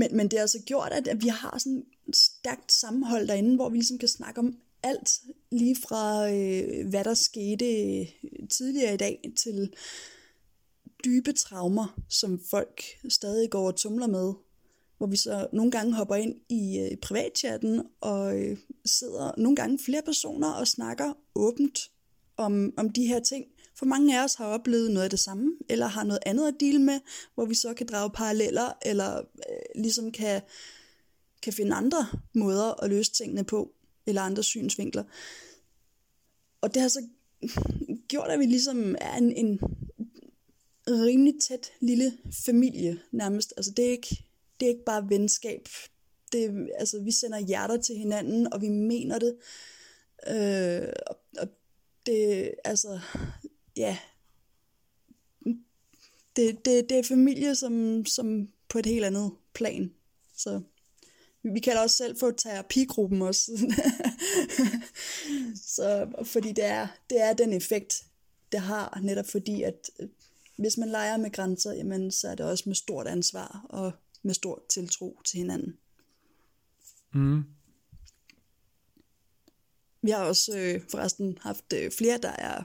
men, 0.00 0.16
men 0.16 0.20
det 0.20 0.32
har 0.32 0.40
altså 0.40 0.62
gjort, 0.66 0.92
at, 0.92 1.08
at 1.08 1.22
vi 1.22 1.28
har 1.28 1.58
sådan 1.58 1.84
et 2.08 2.16
stærkt 2.16 2.72
sammenhold 2.72 3.28
derinde, 3.28 3.56
hvor 3.56 3.68
vi 3.68 3.76
ligesom 3.76 3.98
kan 3.98 4.08
snakke 4.08 4.38
om 4.38 4.58
alt, 4.82 5.20
lige 5.52 5.76
fra 5.76 6.30
øh, 6.30 6.88
hvad 6.88 7.04
der 7.04 7.14
skete 7.14 7.64
øh, 7.64 8.06
tidligere 8.48 8.94
i 8.94 8.96
dag, 8.96 9.32
til 9.36 9.72
dybe 11.04 11.32
traumer, 11.32 12.00
som 12.08 12.40
folk 12.50 12.82
stadig 13.08 13.50
går 13.50 13.66
og 13.66 13.76
tumler 13.76 14.06
med, 14.06 14.32
hvor 15.00 15.06
vi 15.06 15.16
så 15.16 15.46
nogle 15.52 15.70
gange 15.70 15.94
hopper 15.94 16.14
ind 16.14 16.34
i 16.48 16.78
øh, 16.78 16.96
privatchatten 16.96 17.82
og 18.00 18.40
øh, 18.40 18.58
sidder 18.84 19.32
nogle 19.38 19.56
gange 19.56 19.78
flere 19.78 20.02
personer 20.02 20.50
og 20.50 20.68
snakker 20.68 21.12
åbent 21.34 21.90
om, 22.36 22.72
om 22.76 22.90
de 22.90 23.06
her 23.06 23.20
ting. 23.20 23.44
For 23.74 23.86
mange 23.86 24.18
af 24.18 24.24
os 24.24 24.34
har 24.34 24.46
oplevet 24.46 24.90
noget 24.90 25.04
af 25.04 25.10
det 25.10 25.18
samme, 25.18 25.52
eller 25.68 25.86
har 25.86 26.04
noget 26.04 26.20
andet 26.26 26.48
at 26.48 26.54
dele 26.60 26.78
med, 26.78 27.00
hvor 27.34 27.44
vi 27.44 27.54
så 27.54 27.74
kan 27.74 27.86
drage 27.86 28.10
paralleller, 28.10 28.72
eller 28.82 29.18
øh, 29.18 29.82
ligesom 29.82 30.12
kan, 30.12 30.40
kan 31.42 31.52
finde 31.52 31.74
andre 31.74 32.06
måder 32.34 32.82
at 32.84 32.90
løse 32.90 33.12
tingene 33.12 33.44
på, 33.44 33.72
eller 34.06 34.22
andre 34.22 34.42
synsvinkler. 34.42 35.04
Og 36.60 36.74
det 36.74 36.82
har 36.82 36.88
så 36.88 37.06
gjort, 38.08 38.30
at 38.30 38.38
vi 38.38 38.46
ligesom 38.46 38.96
er 39.00 39.16
en, 39.16 39.32
en 39.32 39.60
rimelig 40.88 41.34
tæt 41.40 41.72
lille 41.80 42.12
familie 42.46 42.98
nærmest. 43.12 43.54
Altså 43.56 43.72
det 43.76 43.84
er 43.84 43.90
ikke 43.90 44.29
det 44.60 44.66
er 44.66 44.70
ikke 44.70 44.84
bare 44.84 45.08
venskab, 45.08 45.68
det, 46.32 46.68
altså, 46.78 47.00
vi 47.00 47.12
sender 47.12 47.38
hjerter 47.38 47.76
til 47.76 47.96
hinanden, 47.96 48.52
og 48.52 48.60
vi 48.60 48.68
mener 48.68 49.18
det. 49.18 49.36
Øh, 50.28 50.92
og, 51.06 51.16
og 51.38 51.48
det, 52.06 52.54
altså, 52.64 53.00
ja, 53.76 53.98
det, 56.36 56.64
det, 56.64 56.88
det 56.88 56.98
er 56.98 57.02
familie, 57.02 57.54
som, 57.54 58.04
som 58.06 58.48
på 58.68 58.78
et 58.78 58.86
helt 58.86 59.04
andet 59.04 59.32
plan. 59.54 59.92
Så 60.36 60.60
vi 61.42 61.60
kalder 61.60 61.84
os 61.84 61.92
selv 61.92 62.18
for 62.18 62.30
terapigruppen 62.30 63.22
også. 63.22 63.74
så, 65.76 66.08
fordi 66.24 66.52
det 66.52 66.64
er, 66.64 66.88
det 67.10 67.20
er 67.20 67.32
den 67.32 67.52
effekt, 67.52 68.04
det 68.52 68.60
har, 68.60 69.00
netop 69.02 69.26
fordi, 69.26 69.62
at 69.62 69.90
øh, 70.00 70.08
hvis 70.56 70.76
man 70.76 70.88
leger 70.88 71.16
med 71.16 71.30
grænser, 71.30 71.72
jamen, 71.72 72.10
så 72.10 72.28
er 72.28 72.34
det 72.34 72.46
også 72.46 72.64
med 72.66 72.74
stort 72.74 73.06
ansvar 73.06 73.66
og 73.68 73.92
med 74.22 74.34
stor 74.34 74.62
tiltro 74.68 75.20
til 75.24 75.38
hinanden. 75.38 75.76
Mm. 77.14 77.44
Vi 80.02 80.10
har 80.10 80.24
også 80.24 80.58
øh, 80.58 80.80
forresten 80.90 81.38
haft 81.40 81.72
øh, 81.74 81.90
flere, 81.90 82.18
der 82.18 82.32
er 82.32 82.62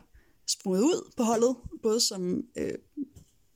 sprunget 0.47 0.83
ud 0.83 1.11
på 1.17 1.23
holdet, 1.23 1.55
både 1.83 1.99
som 1.99 2.43
øh, 2.55 2.73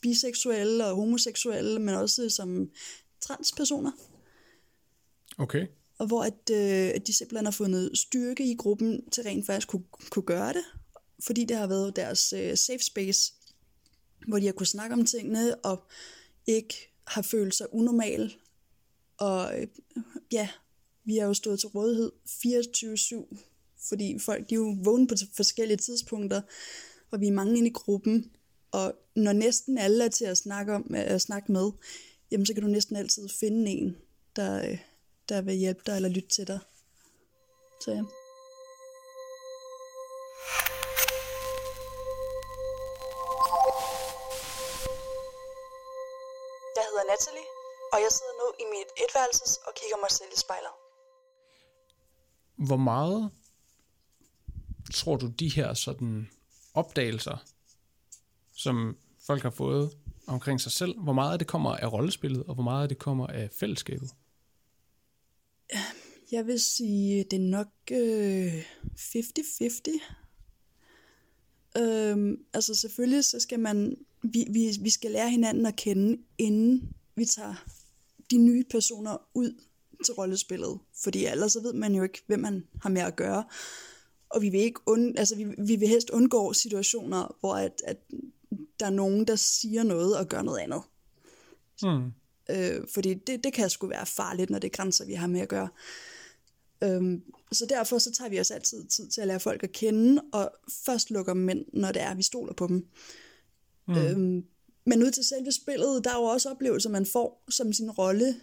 biseksuelle 0.02 0.86
og 0.86 0.96
homoseksuelle, 0.96 1.80
men 1.80 1.96
også 1.96 2.30
som 2.30 2.70
transpersoner. 3.20 3.92
Okay. 5.38 5.68
Og 5.98 6.08
hvor 6.08 6.24
at, 6.24 6.50
øh, 6.52 6.92
at 6.96 7.08
de 7.08 7.14
simpelthen 7.14 7.46
har 7.46 7.52
fundet 7.52 7.98
styrke 7.98 8.52
i 8.52 8.56
gruppen 8.56 9.10
til 9.12 9.24
rent 9.24 9.46
faktisk 9.46 9.68
kunne, 9.68 9.84
kunne 10.10 10.24
gøre 10.24 10.54
det, 10.54 10.64
fordi 11.26 11.46
det 11.46 11.58
har 11.58 11.68
været 11.68 11.96
deres 11.96 12.34
øh, 12.34 12.58
safe 12.58 12.80
space, 12.80 13.34
hvor 14.28 14.40
de 14.40 14.46
har 14.46 14.54
kunne 14.54 14.68
snakke 14.68 14.94
om 14.94 15.06
tingene, 15.06 15.56
og 15.56 15.88
ikke 16.48 16.89
har 17.10 17.22
følt 17.22 17.56
sig 17.56 17.74
unormal. 17.74 18.36
Og 19.18 19.62
øh, 19.62 19.68
ja, 20.32 20.50
vi 21.04 21.18
har 21.18 21.28
jo 21.28 21.34
stået 21.34 21.60
til 21.60 21.70
rådighed 21.70 22.12
24-7, 22.26 23.38
fordi 23.90 24.20
folk 24.20 24.50
de 24.50 24.56
er 24.56 24.60
jo 24.60 24.76
vågne 24.84 25.08
på 25.08 25.16
forskellige 25.36 25.78
tidspunkter, 25.78 26.42
og 27.12 27.22
vi 27.22 27.28
er 27.28 27.32
mange 27.32 27.58
inde 27.58 27.70
i 27.70 27.74
gruppen, 27.74 28.32
og 28.72 28.94
når 29.16 29.34
næsten 29.34 29.78
alle 29.78 30.04
er 30.04 30.10
til 30.10 30.26
at 30.26 30.38
snakke, 30.38 30.74
om, 30.74 30.86
øh, 30.90 31.00
at 31.00 31.22
snakke 31.22 31.52
med, 31.52 31.72
jamen 32.32 32.46
så 32.46 32.54
kan 32.54 32.64
du 32.64 32.70
næsten 32.70 32.96
altid 32.96 33.30
finde 33.30 33.72
en, 33.72 33.98
der, 34.36 34.70
øh, 34.70 34.78
der 35.30 35.42
vil 35.42 35.56
hjælpe 35.56 35.82
dig 35.86 35.96
eller 35.96 36.10
lytte 36.10 36.30
til 36.30 36.48
dig. 36.48 36.60
Så 37.82 37.92
ja. 37.92 38.04
Etværelses 49.06 49.58
og 49.68 49.74
kigger 49.80 49.98
mig 50.04 50.12
selv 50.12 50.30
i 50.38 50.40
spejlet. 50.40 50.74
Hvor 52.68 52.78
meget 52.78 53.32
tror 54.94 55.18
du, 55.18 55.28
de 55.28 55.50
her 55.50 55.74
sådan 55.74 56.30
opdagelser, 56.74 57.38
som 58.56 58.98
folk 59.28 59.44
har 59.44 59.50
fået 59.50 59.98
omkring 60.28 60.62
sig 60.62 60.72
selv, 60.72 61.00
hvor 61.00 61.14
meget 61.14 61.34
af 61.34 61.40
det 61.40 61.48
kommer 61.48 61.76
af 61.76 61.94
rollespillet, 61.94 62.44
og 62.44 62.54
hvor 62.54 62.64
meget 62.64 62.84
af 62.84 62.90
det 62.90 62.98
kommer 62.98 63.28
af 63.28 63.50
fællesskabet? 63.60 64.12
Jeg 66.32 66.48
vil 66.48 66.60
sige, 66.60 67.24
det 67.24 67.34
er 67.34 67.50
nok 67.50 67.68
øh, 67.92 68.64
50-50. 71.78 71.82
Øhm, 71.82 72.46
altså 72.54 72.76
selvfølgelig 72.76 73.26
så 73.26 73.40
skal 73.40 73.60
man, 73.60 73.98
vi, 74.24 74.46
vi, 74.50 74.78
vi 74.82 74.90
skal 74.90 75.12
lære 75.12 75.30
hinanden 75.30 75.66
at 75.66 75.76
kende, 75.76 76.24
inden 76.38 76.94
vi 77.16 77.26
tager 77.26 77.56
de 78.32 78.38
nye 78.38 78.64
personer 78.70 79.18
ud 79.34 79.54
til 80.06 80.14
rollespillet. 80.14 80.80
Fordi 81.04 81.26
ellers 81.26 81.52
så 81.52 81.62
ved 81.62 81.74
man 81.74 81.96
jo 81.96 82.04
ikke, 82.04 82.24
hvem 82.28 82.40
man 82.40 82.68
har 82.82 82.90
med 82.90 83.02
at 83.02 83.16
gøre. 83.16 83.44
Og 84.30 84.42
vi 84.42 84.50
vil, 84.50 84.60
ikke 84.60 84.80
und, 84.86 85.20
altså 85.20 85.36
vi, 85.36 85.46
vi 85.58 85.76
vil 85.76 85.88
helst 85.88 86.10
undgå 86.10 86.54
situationer, 86.54 87.36
hvor 87.40 87.56
at, 87.56 87.82
at 87.86 87.98
der 88.80 88.86
er 88.86 88.90
nogen, 88.90 89.28
der 89.28 89.36
siger 89.36 89.84
noget 89.84 90.18
og 90.18 90.28
gør 90.28 90.42
noget 90.42 90.60
andet. 90.60 90.82
Hmm. 91.82 92.12
Øh, 92.50 92.88
fordi 92.94 93.14
det, 93.14 93.44
det 93.44 93.54
kan 93.54 93.70
sgu 93.70 93.88
være 93.88 94.06
farligt, 94.06 94.50
når 94.50 94.60
det 94.60 94.68
er 94.68 94.78
grænser, 94.78 95.06
vi 95.06 95.14
har 95.14 95.28
med 95.28 95.42
at 95.42 95.50
gøre. 95.50 95.70
Øhm, 96.84 97.24
så 97.52 97.66
derfor 97.66 97.98
så 97.98 98.12
tager 98.12 98.30
vi 98.30 98.40
os 98.40 98.52
altid 98.52 98.86
tid 98.86 99.08
til 99.08 99.22
at 99.22 99.28
lære 99.28 99.40
folk 99.40 99.64
at 99.64 99.72
kende, 99.72 100.22
og 100.34 100.52
først 100.86 101.12
lukker 101.12 101.34
mænd, 101.34 101.66
når 101.74 101.92
det 101.92 102.02
er, 102.02 102.14
vi 102.16 102.24
stoler 102.24 102.54
på 102.54 102.68
dem. 102.68 102.88
Mm. 103.88 103.98
Øhm, 103.98 104.46
men 104.90 105.04
ud 105.04 105.12
til 105.12 105.24
selve 105.24 105.52
spillet, 105.52 106.04
der 106.04 106.10
er 106.10 106.16
jo 106.16 106.24
også 106.24 106.50
oplevelser, 106.50 106.90
man 106.90 107.06
får 107.06 107.44
som 107.50 107.74
sin 107.74 107.92
rolle, 107.92 108.36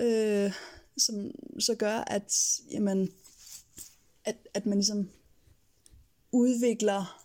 øh, 0.00 0.52
som 0.96 1.30
så 1.58 1.74
gør, 1.74 1.98
at, 1.98 2.60
jamen, 2.70 3.10
at, 4.24 4.36
at 4.54 4.66
man 4.66 4.78
ligesom 4.78 5.08
udvikler 6.32 7.24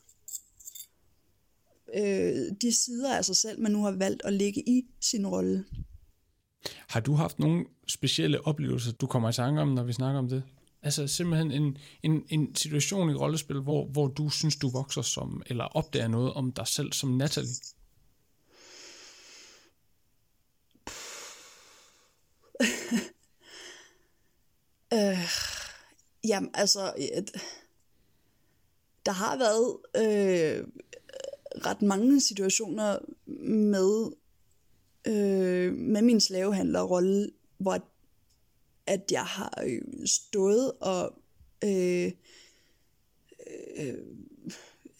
øh, 1.95 2.55
de 2.61 2.71
sider 2.71 3.17
af 3.17 3.25
sig 3.25 3.35
selv, 3.35 3.61
man 3.61 3.71
nu 3.71 3.83
har 3.83 3.91
valgt 3.91 4.21
at 4.25 4.33
ligge 4.33 4.69
i 4.69 4.85
sin 5.01 5.27
rolle. 5.27 5.65
Har 6.87 6.99
du 6.99 7.13
haft 7.13 7.39
nogle 7.39 7.65
specielle 7.87 8.47
oplevelser, 8.47 8.91
du 8.91 9.07
kommer 9.07 9.29
i 9.29 9.33
tanke 9.33 9.61
om, 9.61 9.67
når 9.67 9.83
vi 9.83 9.93
snakker 9.93 10.19
om 10.19 10.29
det? 10.29 10.43
Altså 10.81 11.07
simpelthen 11.07 11.51
en, 11.51 11.77
en, 12.03 12.23
en 12.29 12.55
situation 12.55 13.09
i 13.09 13.13
rollespil, 13.13 13.59
hvor, 13.59 13.85
hvor 13.85 14.07
du 14.07 14.29
synes, 14.29 14.55
du 14.55 14.69
vokser 14.69 15.01
som, 15.01 15.41
eller 15.45 15.63
opdager 15.63 16.07
noget 16.07 16.33
om 16.33 16.51
dig 16.51 16.67
selv 16.67 16.93
som 16.93 17.09
Natalie? 17.09 17.55
Øh, 24.93 25.29
jamen, 26.23 26.51
altså, 26.53 26.93
øh, 26.97 27.23
der 29.05 29.11
har 29.11 29.37
været 29.37 29.77
øh, 29.95 30.67
ret 31.65 31.81
mange 31.81 32.21
situationer 32.21 32.99
med, 33.45 34.11
øh, 35.07 35.73
med 35.73 36.01
min 36.01 36.21
slavehandlerrolle, 36.21 37.31
hvor 37.57 37.79
at 38.87 39.11
jeg 39.11 39.25
har 39.25 39.63
øh, 39.65 39.81
stået 40.05 40.71
og 40.71 41.13
øh, 41.63 42.11
øh, 43.77 43.93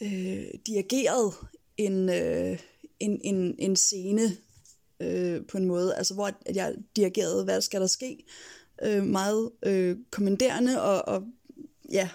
øh, 0.02 0.54
dirigeret 0.68 1.34
en, 1.78 2.10
øh, 2.10 2.60
en, 3.00 3.22
en, 3.24 3.56
en 3.60 3.76
scene 3.76 4.38
øh, 5.00 5.46
på 5.46 5.58
en 5.58 5.66
måde, 5.66 5.96
altså 5.96 6.14
hvor 6.14 6.32
at 6.46 6.56
jeg 6.56 6.76
dirigerede, 6.96 7.44
hvad 7.44 7.62
skal 7.62 7.82
der 7.82 7.88
ske, 7.88 8.26
øh, 8.82 9.04
meget 9.04 9.52
øh, 9.64 9.98
kommanderende 10.12 10.82
og, 10.82 11.08
og 11.08 11.24
ja, 11.92 12.10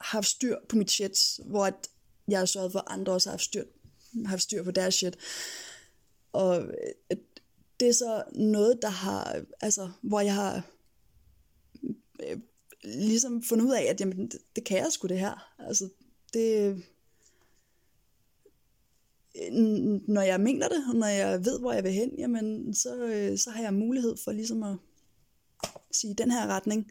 haft 0.00 0.26
styr 0.26 0.56
på 0.68 0.76
mit 0.76 0.90
shit, 0.90 1.40
hvor 1.44 1.66
at 1.66 1.90
jeg 2.28 2.38
har 2.38 2.46
sørget 2.46 2.72
for, 2.72 2.78
at 2.78 2.84
andre 2.88 3.12
også 3.12 3.28
har 3.28 3.32
haft 3.32 3.44
styr, 3.44 3.64
haft 4.26 4.42
styr 4.42 4.62
på 4.62 4.70
deres 4.70 4.94
shit. 4.94 5.16
Og 6.32 6.62
øh, 6.62 7.16
det 7.80 7.88
er 7.88 7.92
så 7.92 8.24
noget, 8.32 8.78
der 8.82 8.88
har, 8.88 9.42
altså, 9.60 9.90
hvor 10.02 10.20
jeg 10.20 10.34
har 10.34 10.62
øh, 12.22 12.38
ligesom 12.84 13.42
fundet 13.42 13.66
ud 13.66 13.72
af, 13.72 13.82
at 13.82 14.00
jamen, 14.00 14.30
det, 14.30 14.40
det 14.56 14.64
kan 14.64 14.78
jeg 14.78 14.92
sgu 14.92 15.08
det 15.08 15.18
her. 15.18 15.54
Altså, 15.58 15.88
det, 16.32 16.58
øh, 16.58 16.78
når 20.08 20.22
jeg 20.22 20.40
mener 20.40 20.68
det, 20.68 20.84
og 20.88 20.94
når 20.94 21.06
jeg 21.06 21.44
ved, 21.44 21.60
hvor 21.60 21.72
jeg 21.72 21.84
vil 21.84 21.92
hen, 21.92 22.14
jamen, 22.18 22.74
så, 22.74 22.96
øh, 22.96 23.38
så 23.38 23.50
har 23.50 23.62
jeg 23.62 23.74
mulighed 23.74 24.16
for 24.24 24.32
ligesom 24.32 24.62
at 24.62 24.76
sige 25.92 26.14
den 26.14 26.30
her 26.30 26.46
retning. 26.46 26.90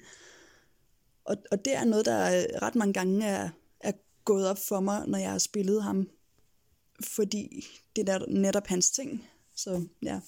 Og, 1.26 1.38
og 1.52 1.66
det 1.66 1.76
er 1.76 1.86
noget, 1.86 2.06
der 2.06 2.38
øh, 2.38 2.62
ret 2.62 2.76
mange 2.76 2.94
gange 2.94 3.26
er, 3.26 3.50
er 3.80 3.92
gået 4.26 4.48
op 4.48 4.58
for 4.68 4.80
mig, 4.80 5.08
når 5.08 5.18
jeg 5.18 5.32
har 5.32 5.38
spillet 5.38 5.84
ham. 5.84 6.10
Fordi 7.04 7.68
det 7.96 8.10
er 8.10 8.26
netop 8.28 8.68
hans 8.68 8.92
ting. 8.92 9.30
Så 9.56 9.88
ja. 10.04 10.20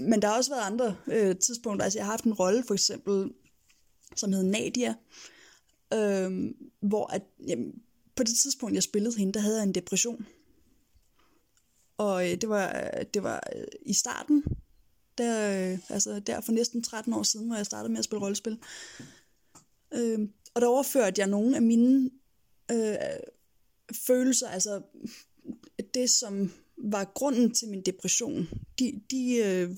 Men 0.00 0.22
der 0.22 0.28
har 0.28 0.36
også 0.36 0.50
været 0.50 0.66
andre 0.66 0.96
øh, 1.06 1.36
tidspunkter. 1.36 1.84
Altså 1.84 1.98
jeg 1.98 2.06
har 2.06 2.12
haft 2.12 2.24
en 2.24 2.34
rolle 2.34 2.64
for 2.66 2.74
eksempel, 2.74 3.32
som 4.16 4.32
hed 4.32 4.42
Nadia. 4.42 4.94
Øh, 5.94 6.54
hvor 6.80 7.06
at, 7.06 7.22
jamen, 7.46 7.82
på 8.16 8.22
det 8.22 8.36
tidspunkt, 8.42 8.74
jeg 8.74 8.82
spillede 8.82 9.16
hende, 9.16 9.32
der 9.32 9.40
havde 9.40 9.56
jeg 9.56 9.66
en 9.66 9.74
depression. 9.74 10.26
Og 11.98 12.30
øh, 12.30 12.40
det 12.40 12.48
var, 12.48 12.90
øh, 12.96 13.04
det 13.14 13.22
var 13.22 13.42
øh, 13.56 13.66
i 13.82 13.92
starten, 13.92 14.44
der, 15.18 15.72
øh, 15.72 15.78
altså 15.88 16.20
der 16.20 16.40
for 16.40 16.52
næsten 16.52 16.82
13 16.82 17.12
år 17.12 17.22
siden, 17.22 17.46
hvor 17.46 17.56
jeg 17.56 17.66
startede 17.66 17.92
med 17.92 17.98
at 17.98 18.04
spille 18.04 18.22
rollespil. 18.22 18.58
Øh, 19.94 20.18
og 20.54 20.60
der 20.60 20.66
overførte 20.66 21.20
jeg 21.20 21.28
nogle 21.28 21.56
af 21.56 21.62
mine 21.62 22.10
øh, 22.70 22.96
følelser, 24.06 24.48
altså 24.48 24.82
det, 25.94 26.10
som 26.10 26.52
var 26.76 27.04
grunden 27.14 27.54
til 27.54 27.68
min 27.68 27.82
depression, 27.82 28.48
de, 28.78 29.00
de 29.10 29.36
øh, 29.36 29.76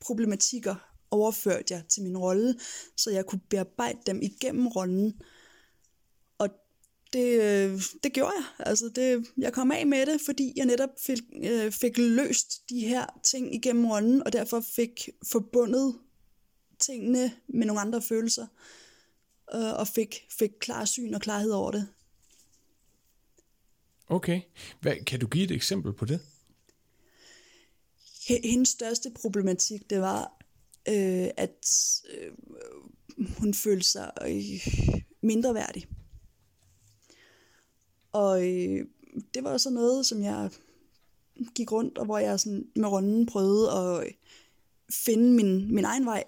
problematikker 0.00 0.74
overførte 1.10 1.74
jeg 1.74 1.82
til 1.88 2.02
min 2.02 2.16
rolle, 2.16 2.54
så 2.96 3.10
jeg 3.10 3.26
kunne 3.26 3.40
bearbejde 3.48 3.98
dem 4.06 4.22
igennem 4.22 4.66
rollen. 4.66 5.06
Øh, 5.06 5.35
det, 7.16 7.42
øh, 7.42 7.82
det 8.02 8.12
gjorde 8.12 8.32
jeg. 8.36 8.66
Altså 8.66 8.88
det, 8.88 9.26
jeg 9.38 9.52
kom 9.52 9.72
af 9.72 9.86
med 9.86 10.06
det, 10.06 10.20
fordi 10.26 10.52
jeg 10.56 10.66
netop 10.66 10.90
fik, 11.00 11.18
øh, 11.42 11.72
fik 11.72 11.98
løst 11.98 12.70
de 12.70 12.80
her 12.80 13.06
ting 13.24 13.54
igennem 13.54 13.86
rollen, 13.86 14.22
og 14.22 14.32
derfor 14.32 14.60
fik 14.60 15.08
forbundet 15.32 15.98
tingene 16.78 17.32
med 17.48 17.66
nogle 17.66 17.80
andre 17.80 18.02
følelser, 18.02 18.46
øh, 19.54 19.72
og 19.74 19.88
fik, 19.88 20.26
fik 20.38 20.50
klar 20.60 20.84
syn 20.84 21.14
og 21.14 21.20
klarhed 21.20 21.50
over 21.50 21.70
det. 21.70 21.88
Okay. 24.08 24.40
Hvad, 24.80 25.04
kan 25.04 25.20
du 25.20 25.26
give 25.26 25.44
et 25.44 25.50
eksempel 25.50 25.92
på 25.92 26.04
det? 26.04 26.20
Hendes 28.28 28.68
største 28.68 29.10
problematik, 29.20 29.90
det 29.90 30.00
var, 30.00 30.44
øh, 30.88 31.28
at 31.36 31.66
øh, 32.10 32.32
hun 33.38 33.54
følte 33.54 33.88
sig 33.88 34.10
øh, 34.22 34.66
mindre 35.22 35.54
værdig. 35.54 35.86
Og 38.16 38.48
øh, 38.48 38.86
det 39.34 39.44
var 39.44 39.58
så 39.58 39.70
noget, 39.70 40.06
som 40.06 40.22
jeg 40.22 40.50
gik 41.54 41.72
rundt, 41.72 41.98
og 41.98 42.04
hvor 42.04 42.18
jeg 42.18 42.40
sådan 42.40 42.66
med 42.76 42.88
runden 42.88 43.26
prøvede 43.26 43.72
at 43.72 44.06
øh, 44.06 44.12
finde 44.90 45.30
min, 45.30 45.74
min 45.74 45.84
egen 45.84 46.06
vej. 46.06 46.24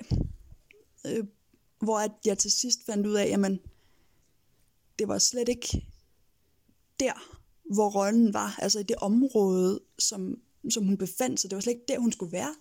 Øh, 1.07 1.24
hvor 1.79 1.98
at 1.98 2.11
jeg 2.24 2.38
til 2.38 2.51
sidst 2.51 2.87
fandt 2.87 3.07
ud 3.07 3.14
af, 3.14 3.27
at 3.27 3.59
det 4.98 5.09
var 5.09 5.18
slet 5.18 5.48
ikke 5.48 5.87
der, 7.01 7.38
hvor 7.74 7.90
rollen 7.90 8.35
var, 8.35 8.59
altså 8.59 8.79
i 8.79 8.83
det 8.83 8.96
område, 8.96 9.81
som, 9.98 10.40
som 10.70 10.85
hun 10.85 10.96
befandt 10.96 11.40
sig. 11.40 11.51
Det 11.51 11.57
var 11.57 11.61
slet 11.61 11.72
ikke 11.72 11.88
der, 11.88 11.98
hun 11.98 12.12
skulle 12.12 12.33
være. 12.33 12.55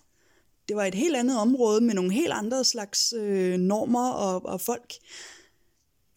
Det 0.68 0.76
var 0.76 0.84
et 0.84 0.94
helt 0.94 1.16
andet 1.16 1.38
område 1.38 1.80
med 1.80 1.94
nogle 1.94 2.12
helt 2.12 2.32
andre 2.32 2.64
slags 2.64 3.12
øh, 3.12 3.58
normer 3.58 4.10
og, 4.10 4.46
og 4.46 4.60
folk. 4.60 4.94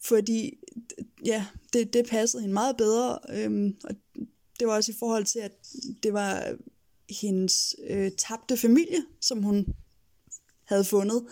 Fordi 0.04 0.58
ja, 1.24 1.46
det, 1.72 1.92
det 1.92 2.06
passede 2.08 2.40
hende 2.40 2.54
meget 2.54 2.76
bedre. 2.76 3.18
Øhm, 3.28 3.76
og 3.84 3.94
det 4.60 4.66
var 4.66 4.74
også 4.74 4.92
i 4.92 4.94
forhold 4.98 5.24
til, 5.24 5.38
at 5.38 5.52
det 6.02 6.12
var 6.12 6.56
hendes 7.10 7.76
øh, 7.88 8.12
tabte 8.18 8.56
familie, 8.56 9.04
som 9.20 9.42
hun 9.42 9.66
havde 10.64 10.84
fundet. 10.84 11.26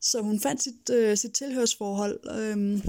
Så 0.00 0.22
hun 0.22 0.40
fandt 0.40 0.62
sit, 0.62 0.90
øh, 0.90 1.16
sit 1.16 1.32
tilhørsforhold. 1.32 2.30
Øhm, 2.30 2.82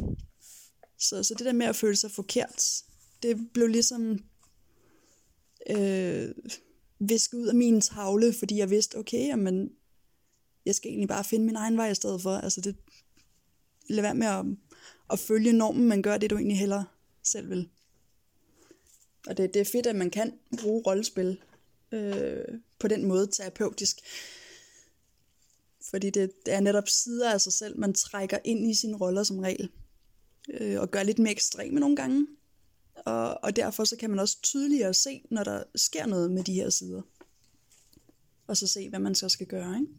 så, 0.97 1.23
så 1.23 1.33
det 1.33 1.45
der 1.45 1.53
med 1.53 1.65
at 1.65 1.75
føle 1.75 1.95
sig 1.95 2.11
forkert, 2.11 2.83
det 3.23 3.49
blev 3.53 3.67
ligesom 3.67 4.19
øh, 5.69 6.29
visket 6.99 7.37
ud 7.37 7.47
af 7.47 7.55
min 7.55 7.81
tavle, 7.81 8.33
fordi 8.33 8.57
jeg 8.57 8.69
vidste, 8.69 8.97
okay, 8.97 9.27
jamen, 9.27 9.71
jeg 10.65 10.75
skal 10.75 10.89
egentlig 10.89 11.07
bare 11.07 11.23
finde 11.23 11.45
min 11.45 11.55
egen 11.55 11.77
vej 11.77 11.91
i 11.91 11.95
stedet 11.95 12.21
for. 12.21 12.37
Altså 12.37 12.61
det, 12.61 12.75
lad 13.89 14.01
være 14.01 14.15
med 14.15 14.27
at, 14.27 14.45
at 15.11 15.19
følge 15.19 15.53
normen, 15.53 15.87
men 15.87 16.03
gør 16.03 16.17
det, 16.17 16.29
du 16.29 16.35
egentlig 16.35 16.59
heller 16.59 16.83
selv 17.23 17.49
vil. 17.49 17.69
Og 19.27 19.37
det, 19.37 19.53
det 19.53 19.59
er 19.59 19.65
fedt, 19.65 19.87
at 19.87 19.95
man 19.95 20.09
kan 20.09 20.33
bruge 20.61 20.83
rollespil 20.87 21.41
øh, 21.91 22.43
på 22.79 22.87
den 22.87 23.05
måde 23.05 23.27
terapeutisk. 23.27 23.97
Fordi 25.89 26.09
det, 26.09 26.31
det 26.45 26.53
er 26.53 26.59
netop 26.59 26.89
sider 26.89 27.33
af 27.33 27.41
sig 27.41 27.53
selv, 27.53 27.79
man 27.79 27.93
trækker 27.93 28.37
ind 28.43 28.71
i 28.71 28.73
sine 28.73 28.97
roller 28.97 29.23
som 29.23 29.39
regel. 29.39 29.69
Øh, 30.49 30.81
og 30.81 30.91
gør 30.91 31.03
lidt 31.03 31.19
mere 31.19 31.31
ekstreme 31.31 31.79
nogle 31.79 31.95
gange. 31.95 32.27
Og, 32.95 33.43
og 33.43 33.55
derfor 33.55 33.83
så 33.83 33.95
kan 33.97 34.09
man 34.09 34.19
også 34.19 34.41
tydeligere 34.41 34.93
se, 34.93 35.21
når 35.31 35.43
der 35.43 35.63
sker 35.75 36.05
noget 36.05 36.31
med 36.31 36.43
de 36.43 36.53
her 36.53 36.69
sider. 36.69 37.01
Og 38.47 38.57
så 38.57 38.67
se, 38.67 38.89
hvad 38.89 38.99
man 38.99 39.15
så 39.15 39.29
skal 39.29 39.47
gøre. 39.47 39.79
Ikke? 39.79 39.93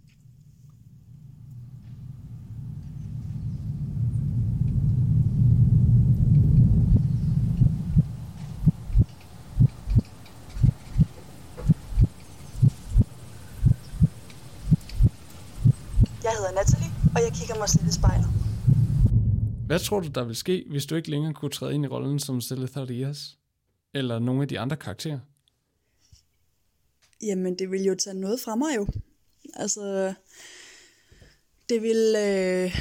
Jeg 16.23 16.37
hedder 16.37 16.53
Natalie, 16.53 16.91
og 17.17 17.18
jeg 17.29 17.37
kigger 17.37 17.59
mig 17.59 17.69
selv 17.69 17.87
i 17.89 17.93
spejlet. 17.93 18.29
Hvad 19.67 19.79
tror 19.79 20.01
du, 20.01 20.09
der 20.09 20.25
vil 20.25 20.37
ske, 20.37 20.65
hvis 20.71 20.87
du 20.87 20.95
ikke 20.97 21.11
længere 21.11 21.35
kunne 21.35 21.51
træde 21.51 21.75
ind 21.75 21.85
i 21.85 21.89
rollen 21.89 22.19
som 22.19 22.41
Celetharias? 22.41 23.39
Eller 23.95 24.19
nogle 24.19 24.43
af 24.43 24.49
de 24.49 24.59
andre 24.59 24.77
karakterer? 24.77 25.19
Jamen, 27.23 27.59
det 27.59 27.71
vil 27.71 27.85
jo 27.85 27.95
tage 27.95 28.21
noget 28.21 28.41
fra 28.41 28.55
mig 28.57 28.77
jo. 28.77 28.87
Altså, 29.55 30.15
det 31.69 31.83
vil, 31.83 32.15
øh, 32.17 32.81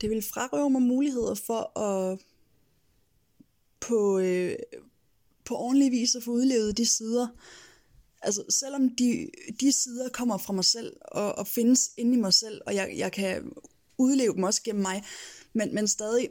det 0.00 0.10
vil 0.10 0.22
frarøve 0.22 0.70
mig 0.70 0.82
muligheder 0.82 1.34
for 1.34 1.78
at 1.78 2.18
på, 3.80 4.18
øh, 4.18 4.56
på 5.44 5.56
ordentlig 5.56 5.92
vis 5.92 6.16
at 6.16 6.22
få 6.22 6.30
udlevet 6.30 6.78
de 6.78 6.86
sider, 6.86 7.28
altså 8.22 8.44
selvom 8.48 8.96
de, 8.96 9.30
de 9.60 9.72
sider 9.72 10.08
kommer 10.08 10.38
fra 10.38 10.52
mig 10.52 10.64
selv 10.64 10.96
og, 11.02 11.38
og 11.38 11.46
findes 11.46 11.90
inde 11.96 12.18
i 12.18 12.20
mig 12.20 12.32
selv, 12.32 12.60
og 12.66 12.74
jeg, 12.74 12.94
jeg 12.96 13.12
kan 13.12 13.52
udleve 14.00 14.34
dem 14.34 14.42
også 14.42 14.62
gennem 14.62 14.82
mig, 14.82 15.04
men, 15.52 15.74
men 15.74 15.88
stadig, 15.88 16.28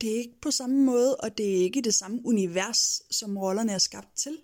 det 0.00 0.12
er 0.12 0.18
ikke 0.18 0.40
på 0.42 0.50
samme 0.50 0.84
måde, 0.84 1.16
og 1.16 1.38
det 1.38 1.56
er 1.56 1.62
ikke 1.62 1.80
det 1.80 1.94
samme 1.94 2.20
univers, 2.24 3.02
som 3.10 3.38
rollerne 3.38 3.72
er 3.72 3.78
skabt 3.78 4.16
til. 4.16 4.38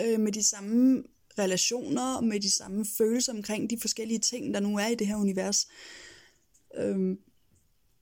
Øh, 0.00 0.20
med 0.20 0.32
de 0.32 0.42
samme 0.42 1.04
relationer, 1.38 2.20
med 2.20 2.40
de 2.40 2.50
samme 2.50 2.86
følelser 2.98 3.32
omkring 3.32 3.70
de 3.70 3.80
forskellige 3.80 4.18
ting, 4.18 4.54
der 4.54 4.60
nu 4.60 4.78
er 4.78 4.86
i 4.86 4.94
det 4.94 5.06
her 5.06 5.16
univers. 5.16 5.68
Øh, 6.74 7.16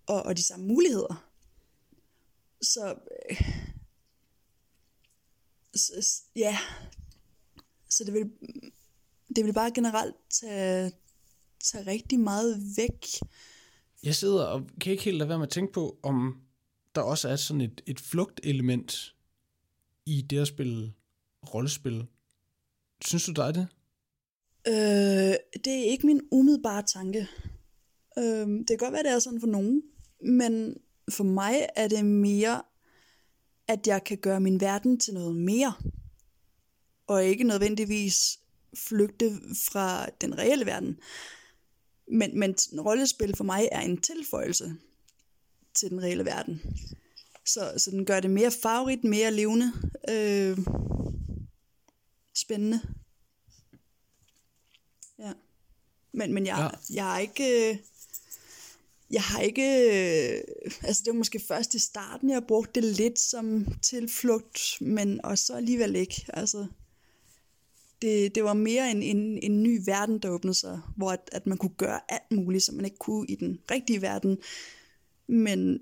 og, 0.07 0.23
og 0.23 0.37
de 0.37 0.43
samme 0.43 0.67
muligheder. 0.67 1.29
Så, 2.63 2.95
øh, 3.31 3.53
så 5.75 6.23
ja, 6.37 6.59
så 7.89 8.05
det 8.05 8.15
vil, 8.15 8.31
det 9.37 9.45
vil 9.45 9.53
bare 9.53 9.73
generelt 9.75 10.15
tage, 10.31 10.93
tage 11.63 11.87
rigtig 11.87 12.21
meget 12.21 12.63
væk. 12.77 13.07
Jeg 14.03 14.15
sidder 14.15 14.45
og 14.45 14.63
kan 14.81 14.93
ikke 14.93 15.05
helt 15.05 15.17
lade 15.17 15.29
være 15.29 15.39
med 15.39 15.47
at 15.47 15.53
tænke 15.53 15.73
på, 15.73 15.99
om 16.03 16.41
der 16.95 17.01
også 17.01 17.29
er 17.29 17.37
sådan 17.37 17.61
et, 17.61 17.81
et 17.87 18.01
flugtelement 18.01 19.15
i 20.07 20.23
det 20.23 20.39
at 20.39 20.49
spille 20.49 20.93
rollespil. 21.55 22.07
Synes 23.05 23.25
du, 23.25 23.33
der 23.33 23.45
er 23.45 23.53
det? 23.53 23.69
Øh, 24.69 25.63
det 25.65 25.73
er 25.79 25.91
ikke 25.91 26.07
min 26.07 26.21
umiddelbare 26.33 26.83
tanke. 26.83 27.29
Øh, 28.19 28.47
det 28.47 28.69
kan 28.69 28.79
godt 28.79 28.93
være, 28.93 29.03
det 29.03 29.11
er 29.11 29.19
sådan 29.19 29.41
for 29.41 29.47
nogen, 29.47 29.83
men 30.25 30.77
for 31.11 31.25
mig 31.25 31.69
er 31.77 31.89
det 31.89 32.05
mere, 32.05 32.63
at 33.69 33.87
jeg 33.87 34.05
kan 34.05 34.19
gøre 34.19 34.41
min 34.41 34.61
verden 34.61 35.01
til 35.01 35.15
noget 35.15 35.37
mere 35.37 35.75
og 37.07 37.25
ikke 37.25 37.45
nødvendigvis 37.45 38.41
flygte 38.77 39.31
fra 39.71 40.07
den 40.21 40.39
reelle 40.39 40.67
verden. 40.67 40.99
Men, 42.13 42.39
men 42.39 42.57
rollespil 42.79 43.37
for 43.37 43.45
mig 43.45 43.69
er 43.73 43.81
en 43.81 44.01
tilføjelse 44.01 44.77
til 45.75 45.91
den 45.91 46.03
reelle 46.03 46.25
verden. 46.25 46.63
Så, 47.47 47.73
så 47.77 47.91
den 47.91 48.05
gør 48.05 48.21
det 48.21 48.31
mere 48.31 48.51
farverigt, 48.51 49.05
mere 49.05 49.31
levende, 49.31 49.73
øh, 50.09 50.59
spændende. 52.35 52.81
Ja. 55.19 55.33
Men, 56.13 56.33
men 56.35 56.47
jeg, 56.47 56.71
ja. 56.91 56.95
jeg 56.95 57.05
har 57.05 57.19
ikke... 57.19 57.81
Jeg 59.11 59.23
har 59.23 59.41
ikke, 59.41 59.63
øh, 59.63 60.43
altså 60.83 61.03
det 61.05 61.13
var 61.13 61.19
måske 61.19 61.41
først 61.49 61.75
i 61.75 61.79
starten, 61.79 62.31
jeg 62.31 62.47
brugte 62.49 62.81
det 62.81 62.97
lidt 62.97 63.19
som 63.19 63.67
tilflugt, 63.83 64.61
men 64.81 65.25
også 65.25 65.45
så 65.45 65.55
alligevel 65.55 65.97
ikke. 65.97 66.25
Altså, 66.29 66.67
det, 68.03 68.35
det 68.35 68.45
var 68.45 68.55
mere 68.55 68.91
en, 68.91 69.03
en, 69.03 69.39
en 69.43 69.63
ny 69.63 69.81
verden, 69.87 70.19
der 70.19 70.31
åbnede 70.31 70.55
sig, 70.55 70.81
hvor 70.97 71.11
at, 71.11 71.31
at 71.33 71.47
man 71.47 71.59
kunne 71.59 71.75
gøre 71.77 72.01
alt 72.09 72.33
muligt, 72.33 72.63
som 72.65 72.75
man 72.75 72.85
ikke 72.85 72.99
kunne 72.99 73.27
i 73.29 73.35
den 73.35 73.59
rigtige 73.71 74.03
verden. 74.03 74.39
Men, 75.27 75.79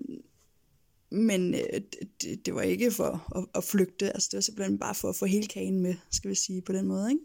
men 1.11 1.53
øh, 1.53 1.81
det, 2.21 2.45
det 2.45 2.55
var 2.55 2.61
ikke 2.61 2.91
for 2.91 3.37
at, 3.37 3.45
at 3.55 3.63
flygte, 3.63 4.13
altså 4.13 4.29
det 4.31 4.37
var 4.37 4.41
simpelthen 4.41 4.79
bare 4.79 4.95
for 4.95 5.09
at 5.09 5.15
få 5.15 5.25
hele 5.25 5.47
kagen 5.47 5.79
med, 5.79 5.95
skal 6.11 6.29
vi 6.29 6.35
sige 6.35 6.61
på 6.61 6.73
den 6.73 6.87
måde. 6.87 7.11
Ikke? 7.11 7.23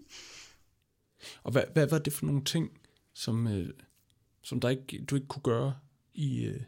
Og 1.42 1.52
hvad, 1.52 1.62
hvad 1.72 1.86
var 1.86 1.98
det 1.98 2.12
for 2.12 2.26
nogle 2.26 2.44
ting, 2.44 2.70
som, 3.14 3.46
øh, 3.46 3.68
som 4.42 4.60
der 4.60 4.68
ikke, 4.68 5.04
du 5.04 5.14
ikke 5.14 5.28
kunne 5.28 5.42
gøre 5.42 5.74
i, 6.14 6.44
øh, 6.44 6.60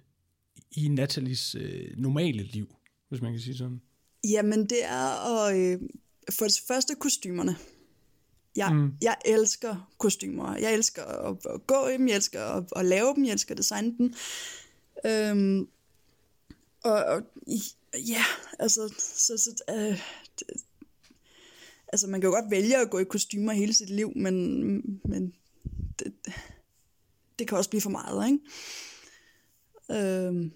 i 0.73 0.89
Nathalies 0.89 1.55
øh, 1.55 1.97
normale 1.97 2.43
liv, 2.43 2.75
hvis 3.09 3.21
man 3.21 3.33
kan 3.33 3.41
sige 3.41 3.57
sådan? 3.57 3.81
Jamen 4.25 4.61
det 4.61 4.85
er 4.85 5.37
at, 5.37 5.57
øh, 5.57 5.81
for 6.39 6.45
det 6.45 6.61
første 6.69 6.95
kostymerne. 6.95 7.57
Jeg, 8.59 8.75
mm. 8.75 8.93
jeg 9.03 9.17
elsker 9.25 9.91
kostymer. 9.99 10.57
Jeg 10.57 10.75
elsker 10.75 11.05
at, 11.05 11.37
at 11.55 11.67
gå 11.67 11.87
i 11.87 11.93
dem, 11.93 12.09
jeg 12.09 12.17
elsker 12.17 12.45
at, 12.45 12.65
at 12.77 12.85
lave 12.85 13.15
dem, 13.15 13.25
jeg 13.25 13.33
elsker 13.33 13.55
at 13.55 13.59
designe 13.59 13.95
dem. 13.99 14.15
Øhm, 15.07 15.69
og, 16.85 17.05
og 17.05 17.23
ja, 17.95 18.25
altså, 18.59 18.95
så, 18.99 19.39
så, 19.39 19.63
øh, 19.71 20.01
det, 20.39 20.47
altså 21.89 22.07
man 22.07 22.21
kan 22.21 22.29
jo 22.29 22.35
godt 22.35 22.51
vælge 22.51 22.77
at 22.77 22.91
gå 22.91 22.99
i 22.99 23.05
kostymer 23.05 23.53
hele 23.53 23.75
sit 23.75 23.91
liv, 23.91 24.13
men, 24.17 25.01
men 25.05 25.35
det, 25.99 26.13
det 27.39 27.49
kan 27.49 27.59
også 27.59 27.71
blive 27.71 27.81
for 27.81 27.91
meget, 27.91 28.27
ikke? 28.31 28.41
Øhm, 30.27 30.53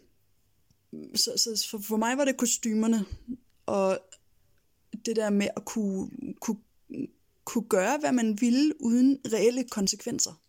så, 1.14 1.32
så 1.36 1.66
for, 1.70 1.78
for 1.78 1.96
mig 1.96 2.18
var 2.18 2.24
det 2.24 2.36
kostymerne, 2.36 3.04
og 3.66 3.98
det 5.06 5.16
der 5.16 5.30
med 5.30 5.48
at 5.56 5.64
kunne, 5.64 6.10
kunne 6.40 6.58
kunne 7.44 7.68
gøre, 7.68 7.98
hvad 7.98 8.12
man 8.12 8.40
ville, 8.40 8.83
uden 8.83 9.20
reelle 9.33 9.64
konsekvenser. 9.64 10.42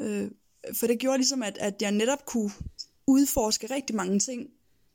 Øh, 0.00 0.30
for 0.72 0.86
det 0.86 0.98
gjorde 0.98 1.18
ligesom, 1.18 1.42
at, 1.42 1.58
at 1.58 1.82
jeg 1.82 1.92
netop 1.92 2.26
kunne 2.26 2.50
udforske 3.06 3.74
rigtig 3.74 3.96
mange 3.96 4.18
ting, 4.18 4.50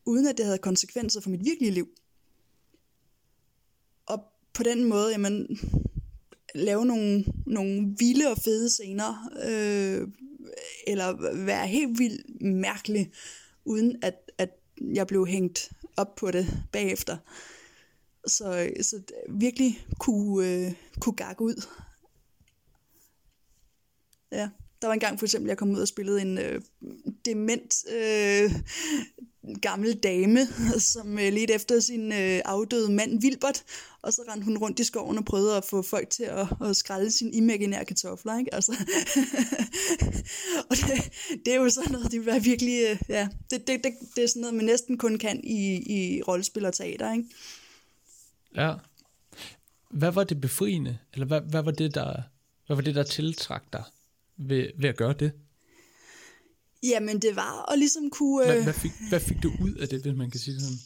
uden 0.05 0.27
at 0.27 0.37
det 0.37 0.45
havde 0.45 0.57
konsekvenser 0.57 1.21
for 1.21 1.29
mit 1.29 1.45
virkelige 1.45 1.71
liv. 1.71 1.87
Og 4.05 4.23
på 4.53 4.63
den 4.63 4.83
måde, 4.83 5.11
jamen, 5.11 5.59
lave 6.55 6.85
nogle, 6.85 7.25
nogle 7.45 7.95
vilde 7.99 8.31
og 8.31 8.37
fede 8.37 8.69
scener, 8.69 9.29
øh, 9.43 10.07
eller 10.87 11.35
være 11.45 11.67
helt 11.67 11.99
vildt 11.99 12.41
mærkelig, 12.41 13.11
uden 13.65 14.03
at, 14.03 14.31
at 14.37 14.49
jeg 14.81 15.07
blev 15.07 15.27
hængt 15.27 15.71
op 15.97 16.15
på 16.15 16.31
det 16.31 16.63
bagefter. 16.71 17.17
Så, 18.27 18.69
så 18.81 19.01
virkelig 19.29 19.87
kunne, 19.99 20.47
øh, 20.47 20.73
kunne 20.99 21.15
gakke 21.15 21.41
ud. 21.41 21.65
Ja. 24.31 24.49
Der 24.81 24.87
var 24.87 24.93
en 24.93 24.99
gang 24.99 25.19
for 25.19 25.25
eksempel, 25.25 25.47
jeg 25.47 25.57
kom 25.57 25.71
ud 25.71 25.81
og 25.81 25.87
spillede 25.87 26.21
en 26.21 26.37
øh, 26.37 26.61
dement 27.25 27.85
øh, 27.91 28.51
gammel 29.61 29.93
dame, 29.93 30.47
som 30.91 31.19
øh, 31.19 31.33
lidt 31.33 31.51
efter 31.51 31.79
sin 31.79 32.11
øh, 32.11 32.41
afdøde 32.45 32.91
mand 32.91 33.23
Wilbert, 33.23 33.63
og 34.01 34.13
så 34.13 34.21
rendte 34.29 34.45
hun 34.45 34.57
rundt 34.57 34.79
i 34.79 34.83
skoven 34.83 35.17
og 35.17 35.25
prøvede 35.25 35.57
at 35.57 35.65
få 35.65 35.81
folk 35.81 36.09
til 36.09 36.23
at, 36.23 36.47
at 36.65 36.75
skrælle 36.75 37.11
sine 37.11 37.31
imaginære 37.31 37.85
kartofler. 37.85 38.39
Ikke? 38.39 38.53
Altså. 38.53 38.71
og 40.69 40.77
det, 40.77 41.11
det 41.45 41.53
er 41.53 41.57
jo 41.57 41.69
sådan 41.69 41.91
noget, 41.91 42.11
det 42.11 42.25
var 42.25 42.39
virkelig, 42.39 42.83
øh, 42.89 42.97
ja, 43.09 43.27
det, 43.49 43.67
det, 43.67 43.83
det, 43.83 43.93
det 44.15 44.23
er 44.23 44.27
sådan 44.27 44.41
noget, 44.41 44.55
man 44.55 44.65
næsten 44.65 44.97
kun 44.97 45.17
kan 45.17 45.39
i, 45.43 45.75
i 45.75 46.21
rollespil 46.21 46.65
og 46.65 46.73
teater. 46.73 47.13
Ikke? 47.13 47.29
Ja. 48.55 48.73
Hvad 49.89 50.11
var 50.11 50.23
det 50.23 50.41
befriende, 50.41 50.97
eller 51.13 51.25
hvad, 51.25 51.41
hvad 51.41 51.63
var 51.63 51.71
det, 51.71 51.95
der, 51.95 52.21
hvad 52.67 52.75
var 52.75 52.83
det, 52.83 52.95
der 52.95 53.03
tiltrak 53.03 53.63
dig 53.73 53.83
ved, 54.37 54.69
ved 54.77 54.89
at 54.89 54.97
gøre 54.97 55.13
det? 55.13 55.31
Jamen, 56.83 57.21
det 57.21 57.35
var 57.35 57.71
at 57.71 57.79
ligesom 57.79 58.09
kunne... 58.09 58.45
Hvad, 58.45 58.57
Øh, 58.57 58.63
hvad, 58.63 58.73
fik, 58.73 58.91
hvad 59.09 59.19
fik 59.19 59.43
du 59.43 59.51
ud 59.61 59.73
af 59.73 59.89
det, 59.89 60.01
hvis 60.01 60.15
man 60.15 60.31
kan 60.31 60.39
sige 60.39 60.53
det 60.53 60.61
sådan? 60.61 60.77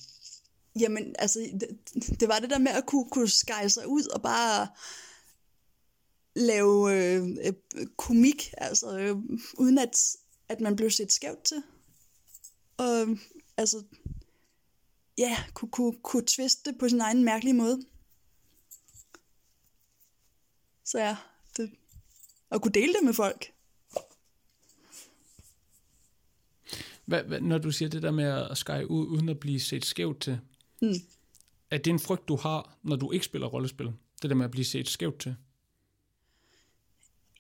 jamen, 0.80 1.16
altså, 1.20 1.40
det, 1.60 2.20
det 2.20 2.28
var 2.28 2.40
det 2.40 2.50
der 2.50 2.60
med 2.60 2.72
at 2.72 2.86
kunne, 2.86 3.10
kunne 3.10 3.30
skære 3.30 3.70
sig 3.70 3.88
ud 3.88 4.08
og 4.08 4.22
bare 4.22 4.68
lave 6.36 6.94
øh, 6.94 7.24
øh, 7.46 7.88
komik, 7.98 8.54
altså 8.58 8.98
øh, 8.98 9.16
uden 9.58 9.78
at, 9.78 10.16
at 10.50 10.62
man 10.62 10.76
blev 10.76 10.92
set 10.92 11.12
skævt 11.12 11.44
til. 11.44 11.64
Og 12.78 13.08
altså, 13.58 13.84
ja, 15.18 15.38
kunne, 15.54 15.72
kunne, 15.72 15.98
kunne 16.04 16.26
twiste 16.28 16.72
det 16.72 16.80
på 16.80 16.90
sin 16.90 17.02
egen 17.02 17.24
mærkelige 17.24 17.54
måde. 17.54 17.82
Så 20.86 21.00
ja, 21.00 21.18
det, 21.58 21.72
og 22.50 22.62
kunne 22.62 22.72
dele 22.72 22.94
det 22.94 23.04
med 23.04 23.14
folk. 23.14 23.54
Hvad, 27.06 27.24
hvad, 27.24 27.42
når 27.42 27.58
du 27.58 27.72
siger 27.72 27.90
det 27.90 28.02
der 28.02 28.12
med 28.12 28.26
at 28.52 28.58
skære 28.58 28.92
ud, 28.92 29.08
uden 29.08 29.30
at 29.30 29.40
blive 29.40 29.60
set 29.60 29.86
skævt 29.86 30.22
til, 30.22 30.40
Mm. 30.82 30.94
er 31.72 31.78
det 31.78 31.88
en 31.88 32.00
frygt, 32.00 32.28
du 32.28 32.36
har, 32.36 32.78
når 32.84 32.96
du 32.96 33.12
ikke 33.12 33.26
spiller 33.26 33.48
rollespil? 33.48 33.92
Det 34.22 34.30
der 34.30 34.36
med 34.36 34.46
at 34.46 34.52
blive 34.52 34.66
set 34.66 34.90
skævt 34.90 35.20
til? 35.20 35.36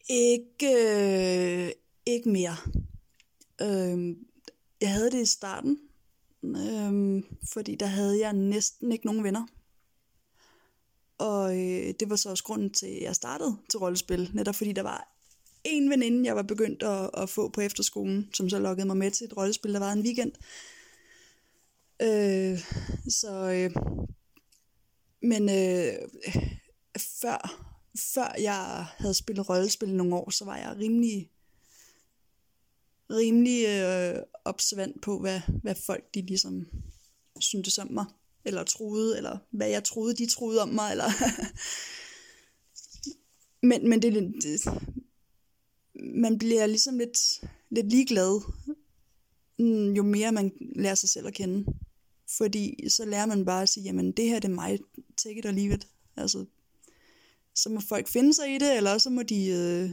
Ikke, 0.10 0.68
øh, 0.68 1.72
ikke 2.06 2.30
mere. 2.30 2.56
Øh, 3.62 4.16
jeg 4.82 4.92
havde 4.94 5.12
det 5.12 5.22
i 5.22 5.26
starten, 5.26 5.80
øh, 6.44 7.24
fordi 7.54 7.76
der 7.76 7.86
havde 7.86 8.20
jeg 8.20 8.34
næsten 8.34 8.92
ikke 8.92 9.06
nogen 9.06 9.24
venner. 9.24 9.48
Og 11.18 11.58
øh, 11.58 11.94
det 12.00 12.10
var 12.10 12.16
så 12.16 12.30
også 12.30 12.44
grunden 12.44 12.70
til, 12.70 12.88
at 12.88 13.02
jeg 13.02 13.16
startede 13.16 13.58
til 13.70 13.80
rollespil, 13.80 14.32
netop 14.34 14.56
fordi 14.56 14.72
der 14.72 14.84
var 14.84 15.14
en 15.64 15.90
veninde, 15.90 16.26
jeg 16.26 16.36
var 16.36 16.42
begyndt 16.42 16.84
at, 16.84 17.10
at 17.14 17.30
få 17.30 17.50
på 17.50 17.62
efterskolen, 17.62 18.30
som 18.34 18.50
så 18.50 18.60
lokkede 18.60 18.88
mig 18.88 18.98
med 18.98 19.12
til 19.12 19.26
et 19.26 19.38
rollespil, 19.38 19.74
der 19.74 19.80
var 19.80 19.92
en 19.92 20.02
weekend. 20.02 20.32
Øh, 22.02 22.60
så, 23.10 23.52
øh, 23.52 23.72
men 25.22 25.50
øh, 25.50 25.94
før, 27.22 27.68
før 28.14 28.36
jeg 28.42 28.86
havde 28.98 29.14
spillet 29.14 29.50
rollespil 29.50 29.96
nogle 29.96 30.16
år, 30.16 30.30
så 30.30 30.46
var 30.46 30.58
jeg 30.58 30.76
rimelig, 30.80 31.32
rimelig 33.10 33.66
øh, 33.68 34.24
opsvand 34.48 35.00
på, 35.02 35.20
hvad, 35.20 35.42
hvad 35.64 35.76
folk 35.76 36.14
de 36.14 36.22
ligesom 36.22 36.68
syntes 37.40 37.78
om 37.78 37.92
mig, 37.92 38.06
eller 38.46 38.64
troede, 38.64 39.18
eller 39.18 39.38
hvad 39.52 39.70
jeg 39.70 39.84
troede, 39.84 40.16
de 40.16 40.26
troede 40.26 40.62
om 40.62 40.70
mig, 40.70 40.92
eller... 40.92 41.12
men, 43.70 43.90
men 43.90 44.02
det, 44.02 44.34
det, 44.44 44.62
man 46.16 46.38
bliver 46.38 46.66
ligesom 46.66 46.98
lidt, 46.98 47.42
lidt 47.70 47.90
ligeglad, 47.90 48.42
mm, 49.60 49.94
jo 49.94 50.04
mere 50.04 50.32
man 50.32 50.52
lærer 50.76 50.96
sig 50.96 51.10
selv 51.10 51.28
at 51.28 51.34
kende. 51.34 51.66
Fordi 52.30 52.90
så 52.90 53.06
lærer 53.06 53.26
man 53.26 53.46
bare 53.46 53.62
at 53.62 53.70
sige, 53.70 53.84
jamen 53.84 54.12
det 54.12 54.26
her 54.26 54.40
det 54.40 54.48
er 54.48 54.54
mig, 54.54 54.80
take 55.18 55.40
it 55.40 55.46
or 55.46 55.52
leave 55.52 55.74
it. 55.74 55.88
Altså, 56.18 56.46
så 57.56 57.70
må 57.70 57.80
folk 57.80 58.08
finde 58.08 58.34
sig 58.34 58.56
i 58.56 58.58
det, 58.58 58.78
eller 58.78 58.98
så 58.98 59.10
må 59.10 59.24
de 59.24 59.48
øh, 59.48 59.90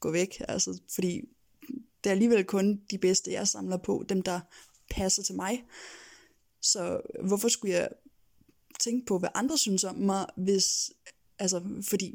gå 0.00 0.10
væk. 0.10 0.42
Altså, 0.48 0.80
fordi 0.94 1.20
det 2.04 2.10
er 2.10 2.14
alligevel 2.14 2.44
kun 2.44 2.80
de 2.90 2.98
bedste, 2.98 3.32
jeg 3.32 3.48
samler 3.48 3.76
på, 3.76 4.04
dem 4.08 4.22
der 4.22 4.40
passer 4.90 5.22
til 5.22 5.34
mig. 5.34 5.64
Så 6.60 7.00
hvorfor 7.24 7.48
skulle 7.48 7.74
jeg 7.74 7.88
tænke 8.80 9.06
på, 9.06 9.18
hvad 9.18 9.28
andre 9.34 9.58
synes 9.58 9.84
om 9.84 9.96
mig, 9.96 10.26
hvis, 10.36 10.92
altså, 11.38 11.82
fordi 11.88 12.14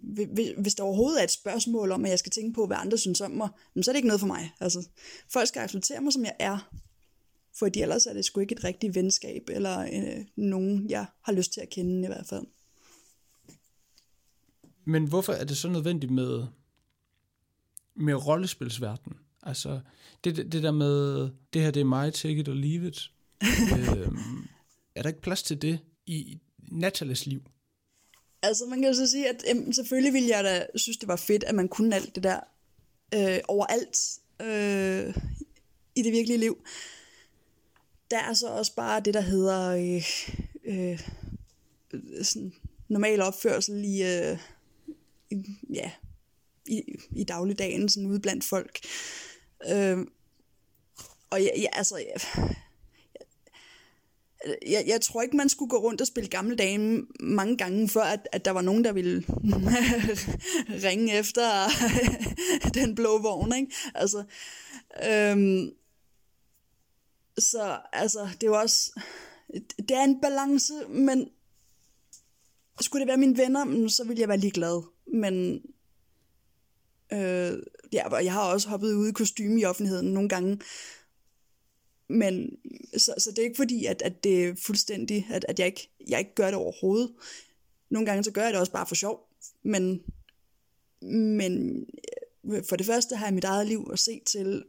hvis 0.58 0.76
der 0.76 0.84
overhovedet 0.84 1.20
er 1.20 1.24
et 1.24 1.32
spørgsmål 1.32 1.92
om, 1.92 2.06
at 2.06 2.12
jeg 2.12 2.20
skal 2.20 2.32
tænke 2.32 2.54
på, 2.54 2.68
hvad 2.68 2.78
andre 2.78 2.98
synes 2.98 3.22
om 3.22 3.32
mig, 3.32 3.50
så 3.82 3.92
er 3.92 3.94
det 3.94 3.98
ikke 3.98 4.08
noget 4.08 4.20
for 4.20 4.28
mig. 4.28 4.54
Altså, 4.60 4.88
folk 5.34 5.48
skal 5.48 5.60
acceptere 5.60 6.02
mig, 6.02 6.14
som 6.14 6.24
jeg 6.24 6.36
er, 6.40 6.70
fordi 7.60 7.82
ellers 7.82 8.06
er 8.06 8.14
det 8.14 8.26
sgu 8.26 8.40
ikke 8.40 8.56
et 8.56 8.64
rigtigt 8.64 8.96
venskab, 8.96 9.50
eller 9.50 9.80
øh, 9.80 10.26
nogen, 10.36 10.90
jeg 10.90 11.06
har 11.22 11.34
lyst 11.34 11.54
til 11.54 11.62
at 11.62 11.70
kende 11.70 12.04
i 12.04 12.08
hvert 12.08 12.28
fald. 12.28 12.46
Men 14.86 15.08
hvorfor 15.08 15.34
er 15.34 15.44
det 15.44 15.58
så 15.58 15.70
nødvendigt 15.70 16.12
med, 16.12 16.46
med 17.96 18.14
rollespilsverdenen? 18.14 19.20
Altså, 19.46 19.80
det, 20.24 20.36
det 20.36 20.64
der 20.64 20.72
med, 20.72 21.30
det 21.54 21.62
her 21.62 21.72
det 21.72 21.80
er 21.80 21.86
mig, 21.86 22.14
take 22.14 22.40
it 22.40 22.50
or 22.50 22.54
leave 22.54 22.88
it. 22.88 23.12
øhm, 23.78 24.48
er 24.96 25.02
der 25.02 25.10
ikke 25.10 25.22
plads 25.22 25.44
til 25.44 25.62
det 25.62 25.80
i 26.06 26.40
Natales 26.72 27.26
liv? 27.26 27.42
Altså, 28.42 28.66
man 28.66 28.82
kan 28.82 28.90
jo 28.90 28.96
så 28.96 29.08
sige, 29.08 29.30
at 29.30 29.44
øhm, 29.50 29.74
selvfølgelig 29.74 30.14
ville 30.14 30.30
jeg 30.30 30.44
da 30.44 30.66
synes, 30.76 30.98
det 30.98 31.08
var 31.08 31.16
fedt, 31.16 31.44
at 31.44 31.56
man 31.56 31.68
kunne 31.68 31.96
alt 31.96 32.16
det 32.16 32.24
der 32.24 32.40
øh, 33.14 33.40
overalt 33.48 33.98
øh, 34.42 35.16
i 35.96 36.02
det 36.02 36.12
virkelige 36.12 36.38
liv. 36.38 36.66
Der 38.12 38.20
er 38.20 38.34
så 38.34 38.48
også 38.48 38.76
bare 38.76 39.00
det, 39.00 39.14
der 39.14 39.22
hedder 39.22 39.70
øh, 39.70 40.04
øh, 40.66 41.00
sådan 42.24 42.54
normal 42.88 43.22
opførsel 43.22 43.84
i, 43.84 44.04
øh, 44.04 44.38
i, 45.32 45.36
ja, 45.74 45.92
i, 46.66 46.82
i 47.12 47.24
dagligdagen, 47.24 47.90
sådan 47.90 48.10
ude 48.10 48.20
blandt 48.20 48.44
folk. 48.44 48.80
Øh, 49.72 49.98
og 51.30 51.42
ja, 51.42 51.60
ja, 51.60 51.68
altså, 51.74 51.98
ja, 51.98 52.14
jeg, 54.68 54.84
jeg 54.88 55.02
tror 55.02 55.22
ikke, 55.22 55.38
man 55.38 55.50
skulle 55.50 55.70
gå 55.70 55.78
rundt 55.78 56.02
og 56.02 56.08
spille 56.08 56.30
gamle 56.30 56.56
dame 56.56 57.08
mange 57.20 57.58
gange, 57.58 57.90
før 57.90 58.02
at, 58.02 58.28
at 58.32 58.46
der 58.46 58.52
var 58.52 58.62
nogen, 58.62 58.84
der 58.84 58.92
ville 58.92 59.24
ringe 60.88 61.14
efter 61.14 61.68
den 62.80 62.96
blå 62.96 63.18
vogn. 63.18 63.56
Ikke? 63.56 63.74
Altså, 63.96 64.24
øhm, 65.04 65.72
så 67.38 67.80
altså, 67.94 68.30
det 68.34 68.44
er 68.44 68.48
jo 68.48 68.60
også... 68.60 69.00
Det 69.78 69.92
er 69.92 70.04
en 70.04 70.22
balance, 70.22 70.74
men 70.90 71.30
skulle 72.82 73.02
det 73.02 73.08
være 73.08 73.18
mine 73.18 73.38
venner, 73.38 73.88
så 73.88 74.04
ville 74.04 74.22
jeg 74.22 74.30
være 74.30 74.38
ligeglad. 74.38 74.84
Men 75.14 75.62
øh, 77.14 77.64
ja, 77.94 78.16
jeg 78.16 78.34
har 78.34 78.52
også 78.54 78.70
hoppet 78.70 78.94
ud 78.94 79.08
i 79.08 79.12
kostume 79.12 79.62
i 79.62 79.66
offentligheden 79.66 80.14
nogle 80.14 80.30
gange, 80.30 80.60
men 82.08 82.58
så, 82.98 83.14
så 83.18 83.32
det 83.32 83.40
er 83.40 83.44
ikke 83.44 83.56
fordi, 83.56 83.86
at, 83.86 84.02
at 84.02 84.24
det 84.24 84.46
er 84.46 84.56
fuldstændig, 84.56 85.28
at, 85.32 85.46
at 85.50 85.60
jeg, 85.60 85.68
ikke, 85.68 85.90
jeg 86.08 86.20
ikke 86.20 86.36
gør 86.36 86.46
det 86.46 86.56
overhovedet. 86.56 87.12
Nogle 87.90 88.06
gange 88.06 88.24
så 88.24 88.32
gør 88.32 88.44
jeg 88.44 88.52
det 88.52 88.60
også 88.60 88.72
bare 88.72 88.88
for 88.88 88.96
sjov, 88.96 89.30
men, 89.64 90.04
men 91.38 91.86
øh, 92.46 92.64
for 92.70 92.76
det 92.76 92.86
første 92.86 93.16
har 93.16 93.26
jeg 93.26 93.34
mit 93.34 93.44
eget 93.44 93.68
liv 93.68 93.90
at 93.94 94.00
se 94.00 94.22
til, 94.26 94.64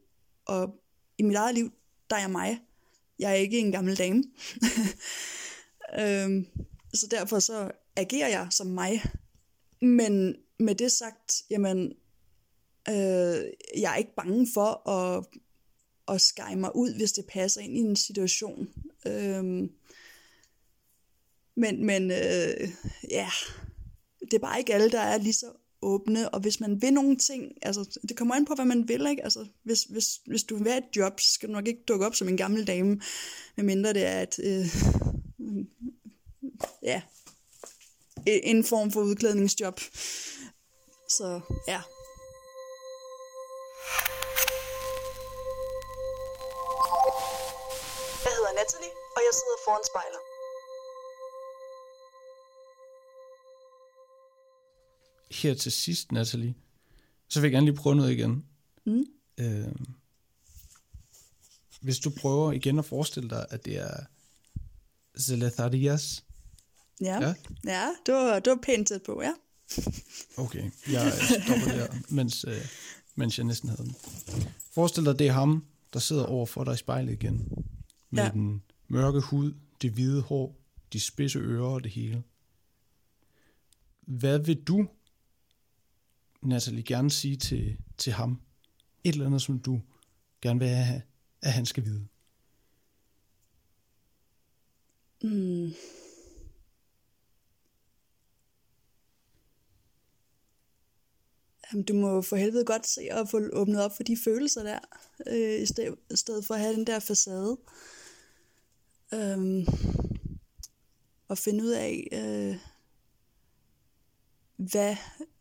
og 0.44 0.80
i 1.18 1.22
mit 1.22 1.36
eget 1.36 1.54
liv, 1.54 1.72
der 2.10 2.16
er 2.16 2.20
jeg 2.20 2.30
mig. 2.30 2.60
Jeg 3.18 3.30
er 3.30 3.34
ikke 3.34 3.58
en 3.58 3.72
gammel 3.72 3.98
dame. 3.98 4.24
øhm, 6.00 6.46
så 6.94 7.06
derfor 7.10 7.38
så 7.38 7.70
agerer 7.96 8.28
jeg 8.28 8.46
som 8.50 8.66
mig. 8.66 9.02
Men 9.80 10.36
med 10.58 10.74
det 10.74 10.92
sagt, 10.92 11.42
jamen, 11.50 11.92
øh, 12.88 13.44
jeg 13.80 13.92
er 13.92 13.96
ikke 13.96 14.14
bange 14.16 14.46
for 14.54 14.88
at 14.88 15.24
at 16.08 16.20
skære 16.20 16.56
mig 16.56 16.76
ud, 16.76 16.94
hvis 16.96 17.12
det 17.12 17.26
passer 17.26 17.60
ind 17.60 17.76
i 17.76 17.80
en 17.80 17.96
situation. 17.96 18.68
Øh, 19.06 19.44
men 21.56 21.86
men 21.86 22.10
øh, 22.10 22.68
ja, 23.10 23.30
det 24.20 24.34
er 24.34 24.38
bare 24.38 24.58
ikke 24.58 24.74
alle, 24.74 24.90
der 24.90 25.00
er 25.00 25.18
lige 25.18 25.32
så 25.32 25.46
åbne, 25.82 26.28
og 26.28 26.40
hvis 26.40 26.60
man 26.60 26.82
vil 26.82 26.92
nogle 26.92 27.16
ting, 27.16 27.52
altså 27.62 27.98
det 28.08 28.16
kommer 28.16 28.34
an 28.34 28.44
på, 28.44 28.54
hvad 28.54 28.64
man 28.64 28.88
vil, 28.88 29.06
ikke? 29.10 29.24
Altså, 29.24 29.46
hvis, 29.62 29.82
hvis, 29.82 30.20
hvis 30.26 30.44
du 30.44 30.56
vil 30.56 30.72
have 30.72 30.78
et 30.78 30.96
job, 30.96 31.20
så 31.20 31.32
skal 31.32 31.48
du 31.48 31.54
nok 31.54 31.68
ikke 31.68 31.84
dukke 31.88 32.06
op 32.06 32.14
som 32.14 32.28
en 32.28 32.36
gammel 32.36 32.66
dame, 32.66 33.00
medmindre 33.56 33.92
det 33.92 34.06
er 34.06 34.22
et, 34.22 34.38
øh, 34.38 34.66
ja, 36.82 37.02
en 38.26 38.64
form 38.64 38.90
for 38.90 39.02
udklædningsjob. 39.02 39.80
Så 41.08 41.40
ja. 41.68 41.80
Natalie, 48.66 48.90
og 49.16 49.20
jeg 49.26 49.32
sidder 49.40 49.58
foran 49.64 49.84
spejlet. 49.90 50.20
Her 55.42 55.54
til 55.54 55.72
sidst, 55.72 56.12
Natalie, 56.12 56.54
så 57.28 57.40
vil 57.40 57.48
jeg 57.48 57.52
gerne 57.52 57.66
lige 57.66 57.76
prøve 57.76 57.96
noget 57.96 58.12
igen. 58.12 58.46
Mm. 58.86 59.04
Øh, 59.38 59.72
hvis 61.80 61.98
du 61.98 62.10
prøver 62.10 62.52
igen 62.52 62.78
at 62.78 62.84
forestille 62.84 63.30
dig, 63.30 63.46
at 63.50 63.64
det 63.64 63.76
er 63.76 63.96
Zelatharias. 65.20 66.24
Ja, 67.00 67.20
Ja. 67.20 67.26
ja. 67.26 67.34
ja 67.64 67.90
det, 68.06 68.14
var, 68.14 68.38
det 68.38 68.50
var 68.50 68.58
pænt 68.62 68.88
tæt 68.88 69.02
på, 69.02 69.22
ja. 69.22 69.32
Okay, 70.44 70.70
jeg 70.90 71.12
stopper 71.12 71.72
der, 71.72 71.94
mens, 72.08 72.44
øh, 72.48 72.68
mens 73.14 73.38
jeg 73.38 73.44
næsten 73.44 73.68
havde 73.68 73.82
den. 73.82 73.96
Forestil 74.72 75.04
dig, 75.04 75.18
det 75.18 75.26
er 75.26 75.32
ham, 75.32 75.64
der 75.92 75.98
sidder 75.98 76.26
over 76.26 76.46
for 76.46 76.64
dig 76.64 76.74
i 76.74 76.76
spejlet 76.76 77.12
igen. 77.12 77.64
Med 78.16 78.24
ja. 78.24 78.30
Den 78.30 78.62
mørke 78.88 79.20
hud, 79.20 79.54
det 79.82 79.90
hvide 79.90 80.22
hår, 80.22 80.56
de 80.92 81.00
spidse 81.00 81.38
ører 81.38 81.66
og 81.66 81.84
det 81.84 81.92
hele. 81.92 82.22
Hvad 84.00 84.38
vil 84.38 84.62
du, 84.62 84.88
Natalie, 86.42 86.82
gerne 86.82 87.10
sige 87.10 87.36
til, 87.36 87.76
til 87.98 88.12
ham? 88.12 88.40
Et 89.04 89.12
eller 89.12 89.26
andet, 89.26 89.42
som 89.42 89.58
du 89.58 89.80
gerne 90.42 90.60
vil 90.60 90.68
have, 90.68 91.02
at 91.42 91.52
han 91.52 91.66
skal 91.66 91.84
vide. 91.84 92.06
Mm. 95.22 95.72
Jamen, 101.72 101.84
du 101.84 101.94
må 101.94 102.22
for 102.22 102.36
helvede 102.36 102.64
godt 102.64 102.86
se 102.86 103.00
at 103.10 103.28
få 103.30 103.40
åbnet 103.52 103.84
op 103.84 103.96
for 103.96 104.02
de 104.02 104.16
følelser 104.24 104.62
der, 104.62 104.78
øh, 105.26 105.62
i, 105.62 105.66
stedet, 105.66 105.94
i 106.10 106.16
stedet 106.16 106.44
for 106.44 106.54
at 106.54 106.60
have 106.60 106.74
den 106.74 106.86
der 106.86 106.98
facade. 106.98 107.56
Øhm, 109.14 109.66
og 111.28 111.38
finde 111.38 111.64
ud 111.64 111.70
af, 111.70 112.08
øh, 112.12 112.56
hvad 114.56 114.96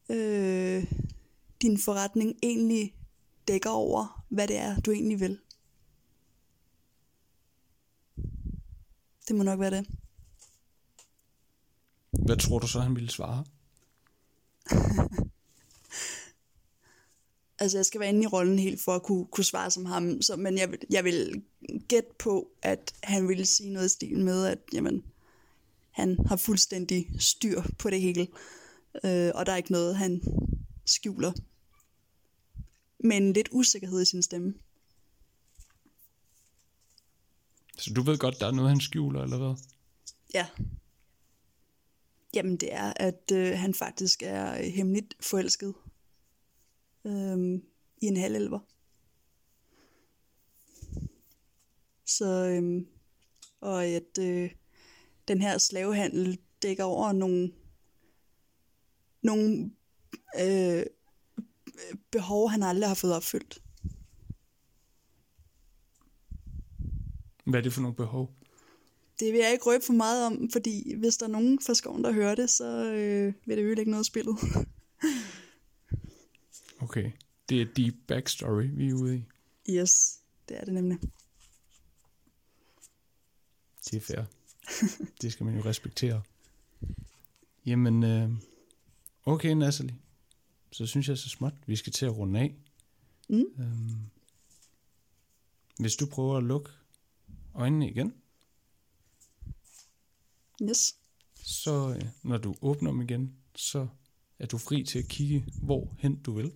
øh, 0.10 0.94
din 1.62 1.80
forretning 1.80 2.36
egentlig 2.44 2.96
dækker 3.48 3.70
over, 3.70 4.26
hvad 4.30 4.48
det 4.48 4.58
er, 4.58 4.80
du 4.80 4.92
egentlig 4.92 5.20
vil. 5.20 5.40
Det 9.28 9.36
må 9.36 9.44
nok 9.44 9.60
være 9.60 9.72
det. 9.72 9.88
Hvad 12.12 12.38
tror 12.38 12.60
du 12.60 12.68
så, 12.68 12.80
han 12.80 12.96
ville 12.96 13.10
svare? 13.10 13.46
Altså, 17.60 17.78
jeg 17.78 17.86
skal 17.86 18.00
være 18.00 18.10
inde 18.10 18.24
i 18.24 18.28
rollen 18.28 18.60
helt 18.60 18.82
for 18.82 18.96
at 18.96 19.04
kunne, 19.04 19.26
kunne 19.26 19.44
svare 19.44 19.72
som 19.72 19.86
ham. 19.86 20.22
Så, 20.22 20.36
men 20.36 20.58
jeg, 20.58 20.72
vil- 20.72 20.80
jeg 20.90 21.04
vil 21.04 21.44
gætte 21.88 22.10
på, 22.20 22.52
at 22.62 22.94
han 23.04 23.28
ville 23.28 23.46
sige 23.46 23.70
noget 23.74 23.86
i 23.86 23.90
stil 23.90 24.20
med, 24.20 24.46
at 24.46 24.60
jamen, 24.74 25.04
han 25.92 26.18
har 26.28 26.36
fuldstændig 26.36 27.10
styr 27.20 27.62
på 27.80 27.90
det 27.90 28.02
hele. 28.02 28.28
Øh, 29.04 29.32
og 29.36 29.46
der 29.46 29.52
er 29.52 29.56
ikke 29.58 29.72
noget, 29.72 29.96
han 29.96 30.22
skjuler. 30.86 31.32
Men 33.00 33.34
lidt 33.34 33.50
usikkerhed 33.52 34.02
i 34.02 34.06
sin 34.06 34.22
stemme. 34.24 34.54
Så 37.78 37.94
du 37.94 38.02
ved 38.02 38.18
godt, 38.18 38.40
der 38.40 38.48
er 38.48 38.52
noget, 38.52 38.72
han 38.72 38.80
skjuler, 38.82 39.24
eller 39.24 39.38
hvad? 39.38 39.56
Ja. 40.34 40.48
Jamen, 42.34 42.58
det 42.58 42.74
er, 42.74 42.94
at 42.96 43.32
øh, 43.34 43.58
han 43.60 43.74
faktisk 43.74 44.24
er 44.26 44.64
hemmeligt 44.70 45.16
forelsket 45.20 45.74
øh, 47.06 47.62
i 48.02 48.06
en 48.06 48.18
halvelver. 48.18 48.60
Så, 52.06 52.26
øh, 52.26 52.86
og 53.62 53.86
at 53.86 54.18
øh, 54.20 54.52
den 55.28 55.42
her 55.42 55.58
slavehandel 55.58 56.40
dækker 56.62 56.84
over 56.84 57.12
nogle, 57.12 57.52
nogle 59.22 59.72
øh, 60.40 60.86
behov, 62.12 62.50
han 62.50 62.64
aldrig 62.64 62.90
har 62.90 62.96
fået 62.96 63.16
opfyldt. 63.16 63.62
Hvad 67.46 67.60
er 67.60 67.64
det 67.64 67.74
for 67.74 67.82
nogle 67.82 67.96
behov? 67.96 68.34
Det 69.20 69.34
vil 69.34 69.40
jeg 69.40 69.52
ikke 69.52 69.66
røbe 69.66 69.86
for 69.86 69.94
meget 69.94 70.26
om, 70.26 70.50
fordi 70.52 70.96
hvis 70.96 71.18
der 71.18 71.26
er 71.26 71.30
nogen 71.30 71.60
fra 71.62 71.74
skoven, 71.74 72.04
der 72.04 72.12
hører 72.12 72.36
det, 72.36 72.50
så 72.50 72.92
øh, 72.92 73.34
vil 73.46 73.58
det 73.58 73.64
ødelægge 73.64 73.92
noget 73.92 74.02
af 74.02 74.06
spillet. 74.06 74.36
Okay, 76.86 77.12
det 77.50 77.62
er 77.62 77.66
deep 77.78 77.96
backstory, 78.08 78.64
vi 78.74 78.90
er 78.90 78.94
ude 78.94 79.18
i. 79.18 79.24
yes, 79.70 80.20
det 80.50 80.58
er 80.58 80.66
det 80.66 80.74
nemlig. 80.74 81.00
Det 83.86 83.94
er 83.98 84.02
fair. 84.02 84.24
det 85.22 85.34
skal 85.34 85.46
man 85.46 85.56
jo 85.56 85.62
respektere. 85.66 86.22
Jamen, 87.66 88.04
øh, 88.04 88.32
okay 89.26 89.50
Natalie. 89.50 89.96
Så 90.72 90.86
synes 90.86 91.10
jeg 91.10 91.18
så 91.18 91.30
småt, 91.30 91.54
vi 91.68 91.76
skal 91.76 91.94
til 91.94 92.06
at 92.06 92.18
runde 92.18 92.40
af. 92.40 92.56
Mm. 93.30 93.46
Øhm, 93.60 94.00
hvis 95.80 95.96
du 95.96 96.06
prøver 96.06 96.38
at 96.38 96.44
lukke 96.44 96.70
øjnene 97.54 97.90
igen, 97.90 98.14
Yes. 100.62 100.96
så 101.36 101.96
øh, 101.96 102.10
når 102.24 102.38
du 102.38 102.56
åbner 102.62 102.92
dem 102.92 103.02
igen, 103.02 103.36
så 103.56 103.88
er 104.40 104.46
du 104.46 104.58
fri 104.58 104.84
til 104.84 105.00
at 105.00 105.08
kigge, 105.08 105.46
hvor 105.62 105.96
hen 106.00 106.16
du 106.22 106.34
vil. 106.34 106.52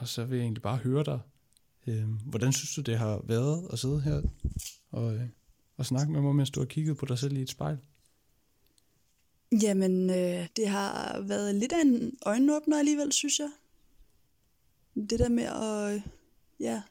Og 0.00 0.08
så 0.08 0.24
vil 0.24 0.36
jeg 0.36 0.44
egentlig 0.44 0.62
bare 0.62 0.76
høre 0.76 1.04
dig, 1.04 1.20
øh, 1.86 2.08
hvordan 2.26 2.52
synes 2.52 2.74
du, 2.74 2.80
det 2.80 2.98
har 2.98 3.20
været 3.24 3.68
at 3.72 3.78
sidde 3.78 4.00
her 4.00 4.22
og, 4.90 5.14
øh, 5.14 5.28
og 5.76 5.86
snakke 5.86 6.12
med 6.12 6.20
mig, 6.20 6.34
mens 6.34 6.50
du 6.50 6.60
har 6.60 6.66
kigget 6.66 6.96
på 6.96 7.06
dig 7.06 7.18
selv 7.18 7.36
i 7.36 7.42
et 7.42 7.50
spejl? 7.50 7.78
Jamen, 9.62 10.10
øh, 10.10 10.48
det 10.56 10.68
har 10.68 11.20
været 11.20 11.54
lidt 11.54 11.72
af 11.72 11.80
en 11.80 12.18
øjenåbner 12.26 12.78
alligevel, 12.78 13.12
synes 13.12 13.38
jeg. 13.38 13.50
Det 14.94 15.18
der 15.18 15.28
med 15.28 15.44
at 15.44 15.94
øh, 15.94 16.02
ja, 16.60 16.82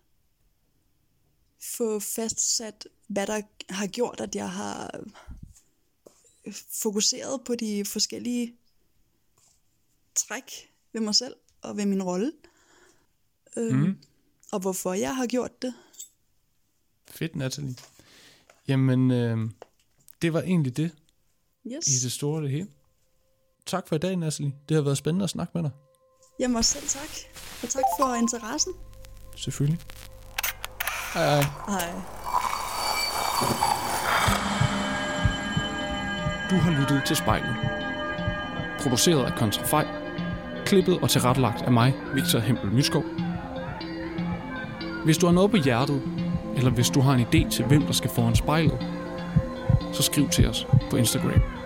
få 1.78 2.00
fastsat, 2.00 2.88
hvad 3.08 3.28
der 3.28 3.42
har 3.70 3.88
gjort, 3.88 4.20
at 4.20 4.36
jeg 4.36 4.52
har 4.52 5.00
øh, 6.46 6.54
fokuseret 6.82 7.42
på 7.46 7.56
de 7.56 7.86
forskellige 7.86 8.56
træk 10.16 10.52
ved 10.94 11.02
mig 11.02 11.16
selv 11.16 11.36
og 11.62 11.78
ved 11.78 11.86
min 11.86 12.04
rolle. 12.04 12.32
Øh, 13.58 13.76
Mm. 13.76 13.98
Og 14.52 14.60
hvorfor 14.60 14.94
jeg 14.94 15.16
har 15.16 15.26
gjort 15.28 15.62
det. 15.62 15.74
Fedt, 17.12 17.36
Natalie. 17.36 17.76
Jamen, 18.68 19.12
øh, 19.12 19.38
det 20.22 20.34
var 20.34 20.42
egentlig 20.42 20.78
det 20.78 20.92
Yes. 21.68 21.88
i 21.88 22.04
det 22.04 22.12
store 22.12 22.38
og 22.38 22.42
det 22.44 22.52
hele. 22.52 22.68
Tak 23.66 23.88
for 23.88 23.96
i 23.96 24.00
dag, 24.00 24.16
Natalie. 24.16 24.54
Det 24.70 24.76
har 24.76 24.82
været 24.82 24.98
spændende 24.98 25.24
at 25.24 25.30
snakke 25.30 25.52
med 25.56 25.64
dig. 25.64 25.72
Jamen 26.40 26.58
også 26.58 26.72
selv 26.80 26.88
tak. 26.88 27.10
Og 27.64 27.70
tak 27.70 27.84
for 28.00 28.14
interessen. 28.16 28.74
Selvfølgelig. 29.36 29.80
Hej 31.14 31.26
hej. 31.26 31.42
Hej. 31.68 31.92
Du 36.50 36.56
har 36.56 36.72
lyttet 36.82 37.02
til 37.08 37.16
spejlet. 37.16 37.56
Produceret 38.82 39.26
af 39.32 39.38
Kontrafej. 39.38 39.86
Klippet 40.66 41.00
og 41.00 41.10
tilrettelagt 41.10 41.62
af 41.62 41.72
mig, 41.72 41.94
Victor 42.14 42.40
Hempel 42.40 42.72
Myskov. 42.72 43.04
Hvis 45.06 45.18
du 45.18 45.26
har 45.26 45.34
noget 45.34 45.52
på 45.52 45.58
hjertet, 45.58 46.02
eller 46.58 46.72
hvis 46.72 46.90
du 46.90 47.02
har 47.02 47.14
en 47.14 47.22
idé 47.22 47.50
til, 47.50 47.66
hvem 47.66 47.82
der 47.82 47.94
skal 47.94 48.10
foran 48.10 48.36
spejlet, 48.36 48.78
så 49.94 50.04
skriv 50.04 50.30
til 50.30 50.48
os 50.48 50.68
på 50.90 50.98
Instagram. 50.98 51.59